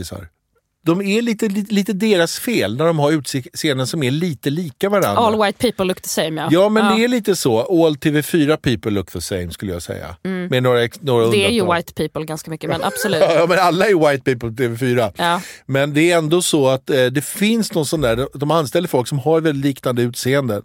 [0.86, 4.90] de är lite, lite, lite deras fel när de har utseenden som är lite lika
[4.90, 5.22] varandra.
[5.22, 6.48] All white people look the same ja.
[6.52, 7.60] Ja, men det är lite så.
[7.60, 10.16] All TV4 people look the same skulle jag säga.
[10.24, 11.40] Med några, några Mm.
[11.40, 13.22] Det är ju white people ganska mycket, men absolut.
[13.22, 15.12] Ja, men alla är white people på TV4.
[15.18, 15.42] Ja.
[15.66, 19.08] Men det är ändå så att eh, det finns någon sån där, de anställer folk
[19.08, 20.64] som har väldigt liknande utseenden.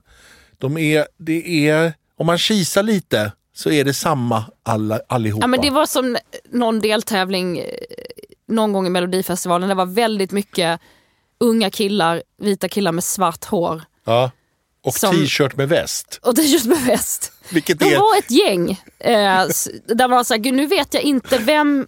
[0.59, 5.43] De är, det är, om man kisar lite så är det samma alla, allihopa.
[5.43, 6.17] Ja, men det var som
[6.53, 7.65] någon deltävling eh,
[8.49, 9.69] någon gång i Melodifestivalen.
[9.69, 10.81] Det var väldigt mycket
[11.41, 14.31] unga killar, vita killar med svart hår ja.
[14.85, 16.21] Och som- t-shirt med väst.
[16.23, 17.33] och t-shirt med väst.
[17.49, 18.71] Vilket De är, var ett gäng.
[18.99, 19.45] Eh,
[19.87, 21.87] där man sa, gud nu vet jag inte vem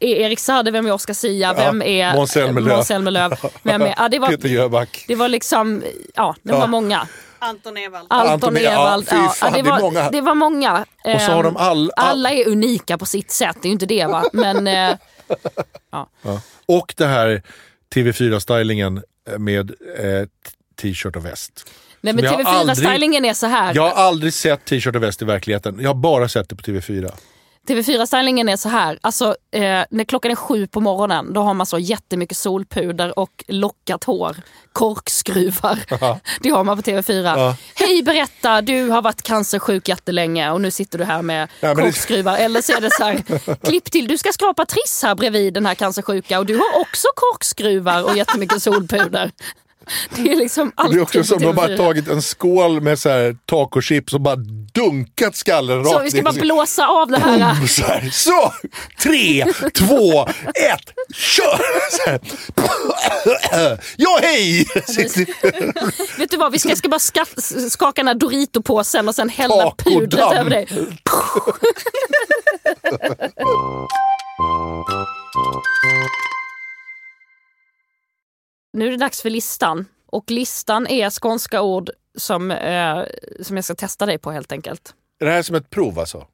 [0.00, 2.76] är Erik Saade, vem är Oscar Sia, vem är Måns Zelmerlöw.
[2.76, 3.94] Måns Zelmerlöw, vem är...
[3.96, 5.04] Ja, det, Peter var, Jöback.
[5.08, 5.82] det var liksom,
[6.14, 6.58] ja det Ja.
[6.58, 7.06] var många.
[7.38, 8.06] Anton Ewald.
[8.10, 8.98] Anton ja,
[9.36, 10.10] fan, det, var, många.
[10.10, 10.84] det var många.
[11.04, 13.70] Och så har Ehm, de all, all, Alla är unika på sitt sätt, det är
[13.70, 14.24] ju inte det va.
[14.32, 14.66] Men
[16.24, 17.42] eh, Och det här
[17.94, 19.02] TV4-stylingen
[19.38, 20.28] med eh,
[20.82, 21.70] t-shirt och väst.
[22.00, 23.74] Nej men jag har aldrig- TV4-stylingen är så här.
[23.74, 25.78] Jag har aldrig sett t-shirt och väst i verkligheten.
[25.80, 27.12] Jag har bara sett det på TV4.
[27.74, 29.60] TV4-stylingen är så här, alltså eh,
[29.90, 34.36] när klockan är sju på morgonen då har man så jättemycket solpuder och lockat hår,
[34.72, 35.78] korkskruvar.
[36.40, 37.22] Det har man på TV4.
[37.38, 37.56] Ja.
[37.74, 41.76] Hej berätta, du har varit cancersjuk jättelänge och nu sitter du här med Ja, men
[41.76, 42.36] det- korkskruvar.
[42.36, 43.22] Eller så är det så här,
[43.66, 47.08] klipp till, du ska skrapa triss här bredvid den här cancersjuka och du har också
[47.14, 49.30] korkskruvar och jättemycket solpuder.
[50.16, 51.76] Det är liksom Det är alltid också som på de bara TV4.
[51.76, 54.36] tagit en skål med så här tacochips och bara
[54.74, 56.22] dunkat skallen Så rakt vi ska ner.
[56.24, 57.54] bara blåsa av det här.
[57.54, 58.10] Boom, så, här.
[58.12, 58.52] så!
[59.02, 59.44] Tre,
[59.74, 60.22] två,
[60.54, 61.60] ett, kör!
[61.90, 62.18] Så.
[63.96, 64.66] Ja, hej!
[66.18, 67.24] Vet du vad, vi ska, ska bara ska,
[67.70, 70.68] skaka den här Dorito-påsen och sen hälla pudret över dig.
[78.72, 79.86] Nu är det dags för listan.
[80.06, 83.02] Och listan är skånska ord som, eh,
[83.42, 84.94] som jag ska testa dig på helt enkelt.
[85.20, 86.26] Är det här som ett prov alltså?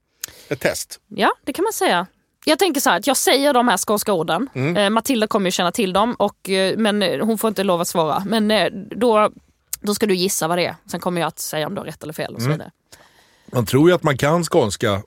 [0.49, 1.01] Ett test?
[1.09, 2.07] Ja, det kan man säga.
[2.45, 4.49] Jag tänker så här att jag säger de här skånska orden.
[4.77, 7.81] Eh, Matilda kommer ju känna till dem, och, eh, men eh, hon får inte lov
[7.81, 8.22] att svara.
[8.27, 9.31] Men eh, då,
[9.81, 10.77] då ska du gissa vad det är.
[10.91, 12.35] Sen kommer jag att säga om du har rätt eller fel.
[12.35, 12.70] Och så vidare.
[13.47, 15.03] Man tror ju att man kan skånska.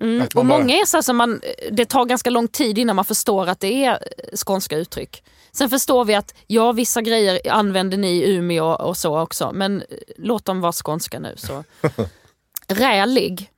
[0.00, 0.22] Mm.
[0.22, 1.40] Och bara- många är så här som man,
[1.72, 3.98] det tar ganska lång tid innan man förstår att det är
[4.36, 5.22] skånska uttryck.
[5.54, 9.80] Sen förstår vi att ja, vissa grejer använder ni i Umeå och så också, men
[9.80, 9.86] eh,
[10.16, 11.34] låt dem vara skånska nu.
[11.36, 11.64] Så.
[12.68, 13.50] Rälig.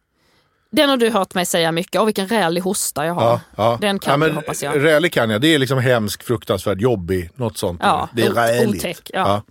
[0.71, 2.01] Den har du hört mig säga mycket.
[2.01, 3.23] Och vilken rälig hosta jag har.
[3.23, 3.79] Ja, ja.
[3.81, 4.85] Den kan ja, men, du hoppas jag.
[4.85, 5.41] Rälig kan jag.
[5.41, 7.81] Det är liksom hemskt, fruktansvärt, jobbig, något sånt.
[7.83, 8.77] Ja, det är räligt.
[8.77, 9.43] otäck, ja.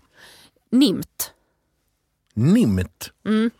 [0.71, 1.31] Nimt.
[2.33, 3.11] Nimt.
[3.25, 3.51] Mm.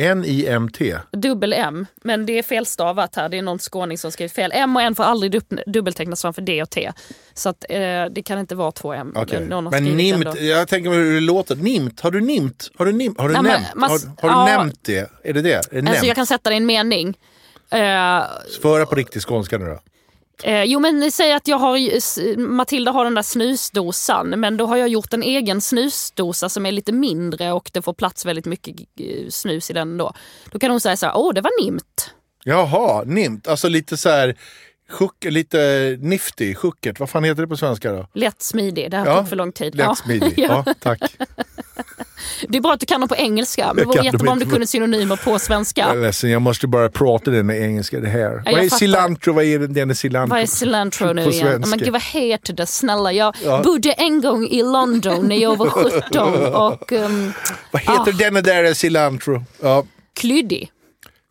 [0.00, 0.96] N-I-M-T.
[1.12, 1.86] Dubbel M.
[2.04, 3.28] Men det är felstavat här.
[3.28, 4.50] Det är någon skåning som skrivit fel.
[4.54, 6.92] M och N får aldrig dub- dubbeltecknas framför D och T.
[7.34, 7.78] Så att, eh,
[8.10, 9.12] det kan inte vara två M.
[9.14, 10.40] Har Men nimt, ändå.
[10.40, 11.56] jag tänker mig hur det låter.
[11.56, 12.70] Nimt, har du nimt?
[12.76, 13.20] Har du, nimt?
[13.20, 13.74] Har du Ja, men nämnt?
[13.74, 14.58] man- har, har du ja.
[14.58, 15.10] nämnt det?
[15.24, 15.52] Är det det?
[15.52, 16.04] Är det Alltså nämnt?
[16.06, 17.08] jag kan sätta det i en mening.
[17.70, 18.22] Eh,
[18.62, 19.78] Föra på riktig skånska nu då
[20.42, 24.76] eh, jo men säg att jag har, Matilda har den där snusdosan men då har
[24.76, 28.86] jag gjort en egen snusdosa som är lite mindre och det får plats väldigt mycket
[29.30, 30.12] snus i den då.
[30.50, 32.10] Då kan hon säga så här, åh det var nimt.
[32.44, 33.48] Jaha, nimt.
[33.48, 34.36] Alltså lite så här,
[34.92, 37.00] sjuck, lite nifty, sjuckert.
[37.00, 38.06] Vad fan heter det på svenska då?
[38.14, 39.74] Lätt smidig, det här Ja, tog för lång tid.
[39.74, 40.34] Lätt smidig.
[40.36, 40.62] Ja.
[40.66, 41.00] Ja, tack.
[42.48, 44.46] Det är bra att du kan dem på engelska, men det vore jättebra om du
[44.46, 45.94] kunde synonymer på Jag är svenska.
[45.94, 48.00] ledsen, jag måste bara prata det med engelska.
[48.00, 48.30] Det här.
[48.30, 48.76] Vad jag är fattar.
[48.76, 49.32] cilantro?
[49.32, 49.58] Vad är?
[49.58, 50.34] Den är cilantro?
[50.34, 51.42] Vad är cilantro nu På igen?
[51.46, 51.70] svenska.
[51.70, 52.66] Men gud vad heter det?
[52.66, 53.62] Snälla, jag Ja.
[53.64, 55.66] bodde en gång i London när jag var
[56.02, 57.32] 17 och um,
[57.70, 58.18] Vad heter Ah.
[58.18, 59.44] denna där cilantro?
[59.62, 59.84] Ja,
[60.14, 60.70] klyddig.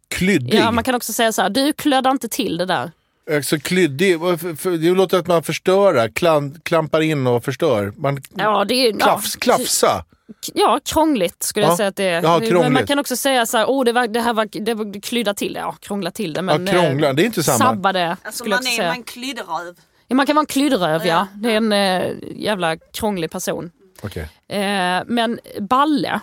[0.07, 0.53] klyddig.
[0.59, 2.91] Ja, man kan också säga så här, du klödde inte till det där.
[3.31, 4.19] Alltså klyddig,
[4.63, 7.93] det låter att man förstör, klan, klampar in och förstör.
[7.97, 10.05] Man Ja, det är, klafs, ja, klafsa.
[10.53, 11.69] ja, krångligt skulle Ja.
[11.69, 12.23] jag säga att det är.
[12.23, 14.73] Ja, Men man kan också säga så här, oh, det, var, det här var, det
[14.73, 15.59] var klydda till det.
[15.59, 16.41] Ja, krångla till det.
[16.41, 17.57] Men, ja, krångla, det är inte eh, samma.
[17.57, 18.87] Sabba det, Alltså skulle jag man är säga.
[18.93, 19.75] man klydderöv.
[20.07, 21.07] Ja, man kan vara en klydröv, ja.
[21.07, 21.27] Ja.
[21.35, 23.71] Det är en eh, jävla krånglig person.
[24.03, 24.27] Okej.
[24.47, 26.19] Eh, men balle,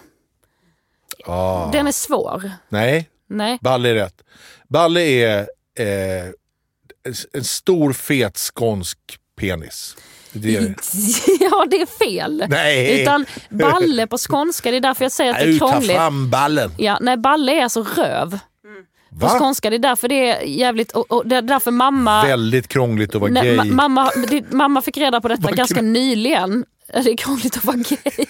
[1.27, 1.71] Ah.
[1.71, 2.51] den är svår.
[2.69, 3.59] Nej, Nej.
[3.63, 4.23] Balle är rätt.
[4.69, 5.39] Balle är
[5.79, 6.31] eh,
[7.33, 8.99] en stor fet skånsk
[9.41, 9.97] penis.
[10.33, 10.63] Det är
[11.41, 12.45] ja, det är fel.
[12.49, 13.03] Nej.
[13.03, 15.93] Utan balle på skånska, det är därför jag säger att det är Nej, ta krångligt.
[15.97, 16.71] fram ballen.
[16.79, 18.39] Ja, nej, balle är alltså röv.
[19.21, 19.39] På Va?
[19.39, 20.93] skånska, det är därför det är jävligt...
[20.93, 22.23] Och, och det är därför mamma...
[22.25, 23.57] Väldigt krångligt att vara Nej, gay.
[23.59, 26.65] ma- mamma, det, mamma fick reda på detta ganska nyligen.
[26.93, 28.27] Det är krångligt att vara gay.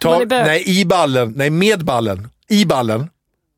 [0.00, 1.32] Ta, nej, i ballen.
[1.36, 2.28] Nej, med ballen.
[2.48, 3.10] I ballen.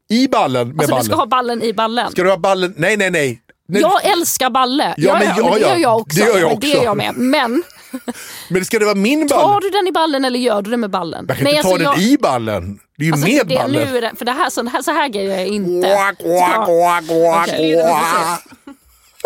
[0.09, 1.05] I ballen med Alltså ballen.
[1.05, 2.11] du ska ha ballen i ballen.
[2.11, 2.75] Ska du ha ballen?
[2.77, 3.41] Nej, nej, nej.
[3.69, 3.83] Nej.
[3.83, 4.95] Jag älskar balle.
[4.97, 5.69] Ja, men ja, det ja.
[5.69, 6.19] gör jag också.
[6.19, 6.77] Det gör jag Men Det också.
[6.77, 7.14] gör jag med.
[7.17, 7.62] Men
[8.51, 9.62] Men ska det vara min tar ball?
[9.62, 11.25] du den i ballen eller gör du det med ballen?
[11.29, 12.79] Jag kan inte ta alltså, den jag- i ballen.
[12.97, 13.89] Det är ju Alltså, med det, ballen.
[13.91, 15.89] nu är det, för det här, så, här, så här grejer jag inte.
[15.89, 18.43] Quack, quack, quack, quack, Okej, quack.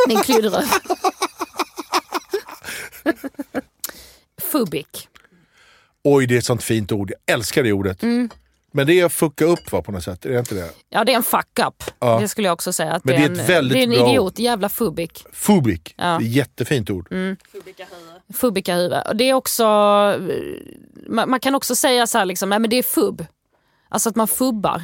[0.09, 0.63] Min klydröv.
[4.53, 5.09] Fubik.
[6.05, 7.11] Oj, det är ett sånt fint ord.
[7.27, 8.03] Jag älskar det ordet.
[8.03, 8.31] Mm.
[8.73, 10.27] Men det är att fucka upp va, på något sätt.
[10.27, 10.71] Är det inte det?
[10.89, 11.85] Ja, det är en fuck up.
[11.99, 12.21] Ja.
[12.21, 12.93] Det skulle jag också säga.
[12.93, 14.39] Att Men det, är det är en, ett väldigt det är en bra idiot.
[14.39, 15.25] Jävla fubik.
[15.33, 15.95] Fubik.
[15.97, 16.05] Ja.
[16.05, 16.19] Mm.
[16.19, 17.09] Det är ett jättefint ord.
[18.35, 18.99] Fubika huvud.
[19.09, 19.65] Och det är också...
[21.09, 23.27] Man, man kan också säga så här, liksom, men det är fubb.
[23.89, 24.83] Alltså att man fubbar.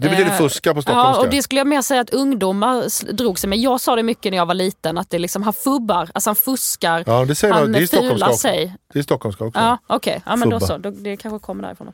[0.00, 1.20] Det betyder Eh, fuska på Ja, stockholmska.
[1.22, 3.58] och det skulle jag mer säga att ungdomar drog sig med.
[3.58, 6.36] Jag sa det mycket när jag var liten, att det liksom, han fubbar, alltså han
[6.36, 7.72] fuskar, Ja, det säger han.
[7.72, 8.32] Det är också.
[8.36, 8.76] sig.
[8.92, 9.60] Det är stockholmska också.
[9.60, 10.22] Ja, okej.
[10.26, 10.78] Ja, men då så.
[10.78, 11.86] Då, det kanske kommer därifrån.
[11.86, 11.92] Då.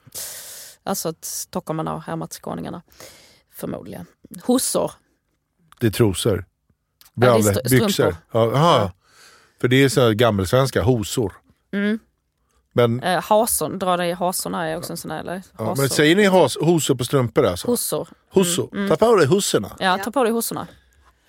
[0.85, 2.83] Alltså att stockholmarna har härmat skåningarna.
[3.55, 4.07] Förmodligen.
[4.45, 4.91] Hossor.
[5.81, 6.45] Det är trosor.
[7.05, 8.17] Ja, Brallor, st- byxor.
[8.33, 8.93] Ja, aha.
[9.61, 11.33] För det är så gammelsvenska, hosor.
[11.73, 11.99] Mm.
[12.75, 15.43] Men, Eh, hason, dra dig i hasorna är också en sån här, eller?
[15.59, 17.67] ja, men säger ni has, hosor på strumpor alltså?
[17.69, 18.09] Hossor.
[18.31, 18.69] Hosso.
[18.89, 19.77] Ta på dig hossorna.
[19.79, 20.67] Ja, ta på dig hossorna.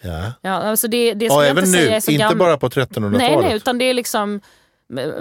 [0.01, 0.33] Ja.
[0.41, 2.39] Ja, alltså det, det Ja, även nu, inte gammalt.
[2.39, 3.11] bara på 1300-talet.
[3.17, 4.41] Nej, nej, utan det är liksom...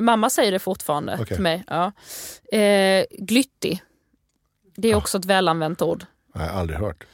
[0.00, 1.26] Mamma säger det fortfarande Okej.
[1.26, 1.64] till mig.
[1.66, 1.92] Ja.
[2.58, 3.82] Eh, glyttig.
[4.74, 6.04] Det är också ett välanvänt ord.
[6.34, 7.04] Nej, aldrig hört.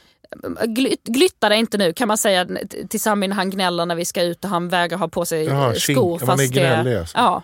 [0.65, 2.47] Glyt, glytta dig inte nu kan man säga
[2.89, 5.45] till Sami när han gnäller när vi ska ut och han vägrar ha på sig
[5.45, 6.17] Jaha, skor.
[6.21, 7.17] Ja, man är fast det- gnällig, alltså.
[7.17, 7.43] ja.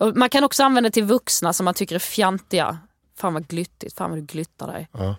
[0.00, 2.78] och Man kan också använda det till vuxna som man tycker är fjantiga.
[3.18, 4.88] Fan vad glyttigt, fan vad du glyttar dig.
[4.92, 5.16] Ja.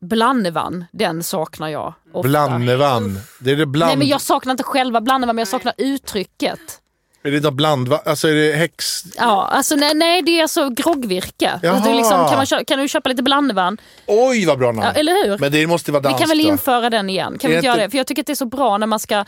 [0.00, 2.28] Blannevann, den saknar jag ofta.
[2.28, 3.18] Blannevann.
[3.40, 3.88] Det är det bland...
[3.90, 6.79] Nej men jag saknar inte själva blannevann men jag saknar uttrycket.
[7.22, 7.96] Är det blandva...
[7.96, 9.04] Alltså är det häx...
[9.16, 11.60] Ja, alltså nej, nej det är alltså groggvirke.
[11.62, 11.74] Jaha.
[11.74, 13.78] Alltså, det liksom, kan, man, kan du köpa lite blannevann?
[14.06, 14.82] Oj vad bra namn.
[14.82, 15.38] Ja, eller hur?
[15.38, 17.38] Men det måste vara Vi danskt kan väl införa den igen?
[17.38, 17.90] Kan Är vi inte göra det?
[17.90, 19.24] För jag tycker att det är så bra när man ska,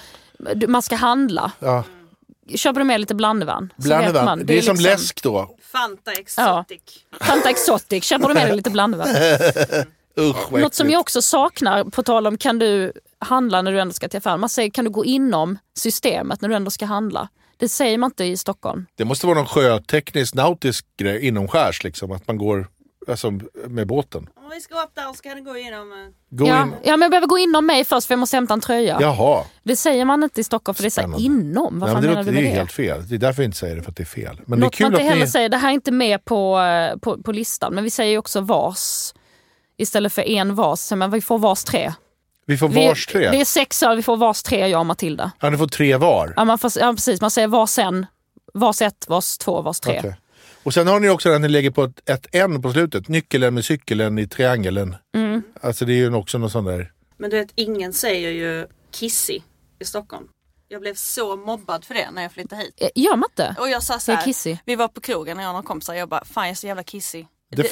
[0.69, 1.53] man ska handla.
[1.59, 1.85] Ja.
[2.55, 4.25] Köper du med lite vet Blannevann.
[4.25, 4.47] man.
[4.47, 5.57] Det är som liksom- läsk då.
[5.73, 6.83] Fanta Exotic.
[7.21, 9.09] Fanta Exotic, köper du med dig lite blandevann?
[10.19, 13.93] Usch Något som jag också saknar, på tal om kan du handla när du ändå
[13.95, 14.41] ska till affären.
[14.41, 17.29] Man säger kan du gå inom systemet när du ändå ska handla.
[17.63, 18.87] Det säger man inte i Stockholm.
[18.95, 22.13] Det måste vara någon sjöteknisk, nautisk grej inomskärs liksom.
[22.13, 22.67] Att man går
[23.09, 23.31] alltså,
[23.69, 24.29] med båten.
[24.37, 25.93] Om vi ska upp där så kan det gå igenom...
[25.93, 26.73] eh, Gå Ja, in.
[26.85, 28.99] ja, men jag behöver gå inom mig först för jag måste hämta en tröja.
[29.01, 29.45] Jaha.
[29.63, 31.25] Det säger man inte i Stockholm för det är så här, Spännande.
[31.27, 31.79] inom.
[31.79, 32.57] Vad Nej, fan det, menar du det är med det?
[32.57, 33.09] helt fel.
[33.09, 34.41] Det är därför jag inte säger det, för att det är fel.
[34.47, 35.31] Men Något det är man kul inte att heller ni...
[35.31, 38.19] säger, det här är inte med på, eh, på, på listan, men vi säger ju
[38.19, 39.15] också vas.
[39.77, 41.93] Istället för en vas, men vi får vas tre.
[42.47, 43.31] Vi får Vi, vars tre.
[43.31, 45.33] Det är sex öl, vi får vas tre jag och Matilda.
[45.41, 46.35] Ja, ni får tre var.
[46.37, 48.07] Ja, man får, ja precis, man säger vas en,
[48.55, 49.99] vas ett, vas två, vas tre.
[49.99, 50.17] Okej.
[50.63, 53.09] Och sen har ni också den att ni lägger på ett, ett N på slutet.
[53.09, 54.97] Nyckeln med cykeln i triangeln.
[55.15, 55.43] Mm.
[55.61, 56.93] Alltså det är ju också någon sån där...
[57.17, 59.41] Men du vet, ingen säger ju kissy
[59.79, 60.29] i Stockholm.
[60.69, 62.75] Jag blev så mobbad för det när jag flyttade hit.
[62.81, 63.57] Eh, Gör man inte?
[63.59, 64.59] Och jag sa så här, kissig.
[64.65, 66.83] vi var på krogen jag och några kompisar jag bara, fan jag är så jävla
[66.83, 67.27] kissig.
[67.51, 67.63] Det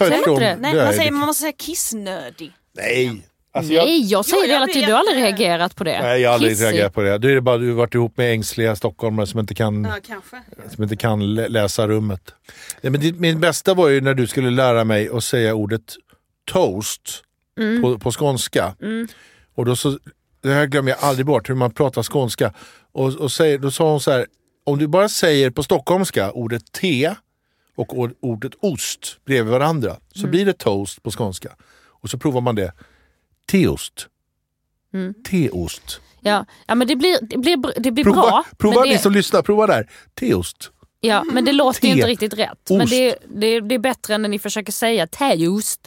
[0.41, 0.57] det?
[0.57, 2.53] Nej, det är man, säger, det- man måste säga kissnödig.
[2.77, 3.23] Nej!
[3.53, 4.87] Alltså jag, Nej, jag säger Jo, det jag hela tiden.
[4.89, 6.03] Du har aldrig reagerat på det.
[6.03, 6.65] nej, jag har aldrig Kissig.
[6.65, 7.19] reagerat på det.
[7.19, 10.21] Då är det bara du har varit ihop med ängsliga stockholmare som inte kan, Ja,
[10.75, 12.35] som inte kan lä- läsa rummet.
[12.81, 15.83] Nej, men det, min bästa var ju när du skulle lära mig att säga ordet
[16.53, 17.23] toast
[17.59, 17.83] Mm.
[17.83, 18.75] på, på skånska.
[19.55, 19.99] Och då så,
[20.43, 22.55] det här glömmer jag aldrig bort, hur man pratar skånska.
[22.93, 24.27] Och, och säger, då sa hon så här,
[24.65, 27.15] om du bara säger på stockholmska ordet te
[27.77, 30.31] och ord- ordet ost bredvid varandra så Mm.
[30.31, 31.49] blir det toast på skånska.
[32.03, 32.73] Och så provar man det.
[33.51, 34.07] Teost.
[34.95, 35.15] Mm.
[35.31, 36.01] Teost.
[36.21, 38.45] Ja, ja men det blir, det blir, det blir Prova, bra.
[38.59, 39.91] prova men ni det, som lyssnar, prova där.
[40.15, 40.71] Teost.
[41.01, 41.99] ja, men det låter ju Te.
[41.99, 42.71] inte riktigt rätt.
[42.71, 42.91] Men Ost.
[42.91, 45.81] det, det, det är bättre än när ni försöker säga teost.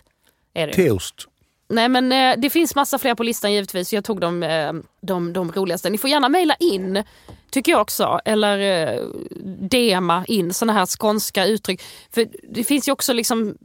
[0.53, 0.77] Är det.
[0.77, 0.83] ju.
[0.83, 1.27] Teost.
[1.69, 3.93] Nej men eh, det finns massa fler på listan givetvis.
[3.93, 5.89] Jag tog de, eh, de, de roligaste.
[5.89, 7.03] Ni får gärna mejla in,
[7.49, 8.19] tycker jag också.
[8.25, 8.99] Eller eh,
[9.69, 11.81] DMa in såna här skånska uttryck.
[12.11, 13.55] För det finns ju också liksom,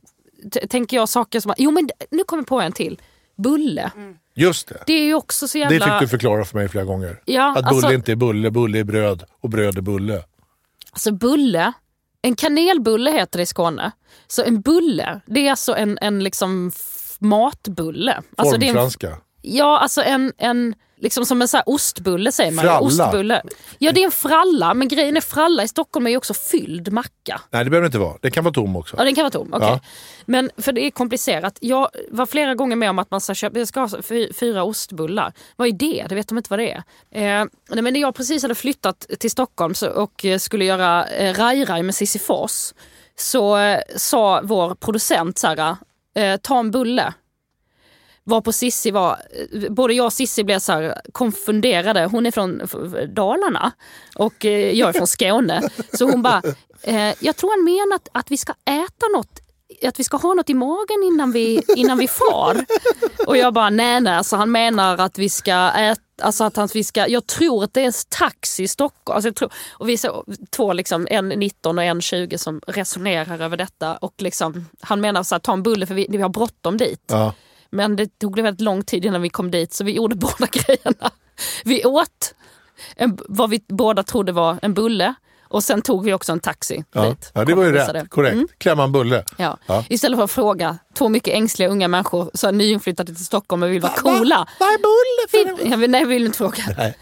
[0.68, 1.54] tänker jag, saker som...
[1.58, 3.00] Jo men nu kommer jag på en till.
[3.38, 3.90] Bulle.
[4.34, 4.82] Just det.
[4.86, 5.86] Det är ju också så Det jävla...
[5.86, 7.22] fick du förklara för mig flera gånger.
[7.24, 10.22] Ja, Att bulle alltså- inte är bulle, bulle är bröd och bröd är bulle.
[10.92, 11.72] Alltså bulle,
[12.22, 13.92] en kanelbulle heter det i Skåne.
[14.26, 16.72] Så en bulle, det är alltså en, en liksom
[17.18, 18.22] matbulle.
[18.36, 19.16] Alltså det är en, Formfranska.
[19.42, 22.64] ja, alltså en, en liksom som en så ostbulle säger man.
[22.64, 22.80] Fralla.
[22.80, 23.42] Ostbulle.
[23.78, 26.92] Ja det är en fralla, men grejen är fralla i Stockholm är ju också fylld
[26.92, 27.40] macka.
[27.50, 28.16] Nej det behöver det inte vara.
[28.22, 28.96] Det kan vara tom också.
[28.98, 29.68] Ja den kan vara tom, okej.
[29.68, 29.80] Ja.
[30.26, 31.58] Men för det är komplicerat.
[31.60, 34.62] Jag var flera gånger med om att man ska köpa, jag ska ha fy- fyra
[34.64, 35.32] ostbullar.
[35.56, 36.06] Vad är det?
[36.08, 36.76] Det vet de inte vad det är.
[37.40, 41.34] Eh, nej, men när jag precis hade flyttat till Stockholm och eh, skulle göra eh,
[41.34, 42.72] raj-raj med Cissi Fors
[43.18, 45.76] så eh, sa vår producent så här,
[46.16, 47.12] eh, ta en bulle.
[48.28, 49.18] Var på Sissi var,
[49.70, 52.04] både jag och Sissi blev så här konfunderade.
[52.04, 52.62] Hon är från
[53.14, 53.72] Dalarna
[54.16, 55.70] och eh, jag är från Skåne.
[55.92, 56.42] Så hon bara,
[56.82, 59.40] eh, jag tror han menar att, att vi ska äta något
[59.82, 62.64] att vi ska ha något i magen innan vi, innan vi far.
[63.26, 66.68] Och jag bara, nej nej, alltså han menar att vi ska äta Alltså att han,
[66.74, 69.16] vi ska, jag tror att det är en taxi i Stockholm.
[69.16, 73.42] Alltså jag tror, och vi är två, liksom, en 19 och en 20 som resonerar
[73.42, 73.96] över detta.
[73.96, 77.04] Och liksom, han menar så här, ta en bulle för vi, vi har bråttom dit.
[77.06, 77.34] Ja.
[77.70, 81.10] Men det tog väldigt lång tid innan vi kom dit så vi gjorde båda grejerna.
[81.64, 82.34] Vi åt
[82.96, 86.84] en, vad vi båda trodde var en bulle och sen tog vi också en taxi
[86.92, 87.04] Ja.
[87.08, 87.30] dit.
[87.34, 88.10] ja, det var ju rätt.
[88.10, 88.34] Korrekt.
[88.34, 88.48] Mm.
[88.58, 89.24] Klämma en bulle.
[89.36, 89.58] Ja.
[89.66, 89.84] Ja.
[89.88, 93.80] Istället för att fråga två mycket ängsliga unga människor är nyinflyttade till Stockholm och vill
[93.80, 94.48] vara coola.
[94.60, 96.62] Vad är bulle Vi, jag vill, nej, vi vill inte fråga.
[96.76, 96.96] Nej.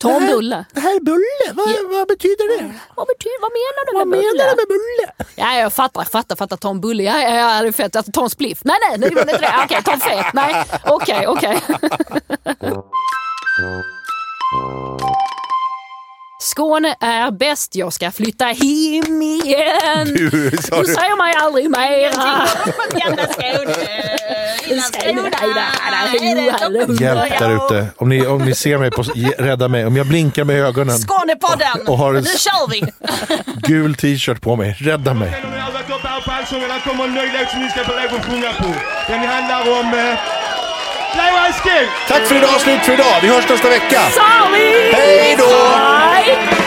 [0.00, 0.64] Ta en bulle.
[0.72, 2.74] Det här är bulle, vad, vad betyder det?
[2.96, 4.44] Vad, betyder, vad menar du Vad med bulle?
[4.44, 5.12] menar du med bulle?
[5.34, 6.56] Ja, jag fattar, fattar, fattar.
[6.56, 7.02] Ta en bulle.
[7.02, 7.96] Ja, ja, ja, det är fett.
[7.96, 8.58] Alltså, ta en spliff.
[8.64, 9.54] Nej, nej, nej, det är inte det.
[9.64, 10.26] Okej, ta en fet.
[10.34, 11.60] Nej, okej, okej.
[16.42, 20.06] Skåne är bäst, jag ska flytta hem igen.
[20.06, 22.46] Du, Du säger mig aldrig mera.
[27.00, 27.86] Hjälp där ute.
[27.96, 29.02] Om ni, om ni ser mig, på,
[29.38, 29.86] rädda mig.
[29.86, 31.86] Om jag blinkar med ögonen Skånepodden!
[31.88, 32.92] och har en Nu kör vi!
[33.68, 35.30] gul t-shirt på mig, rädda mig.
[35.30, 35.40] Har.
[39.08, 40.16] Den handlar om...
[41.14, 41.88] Live Ice King!
[42.08, 43.16] Tack för idag, slut för idag.
[43.22, 44.00] Vi hörs nästa vecka.
[44.10, 44.92] Sorry!
[44.92, 46.59] Hej då!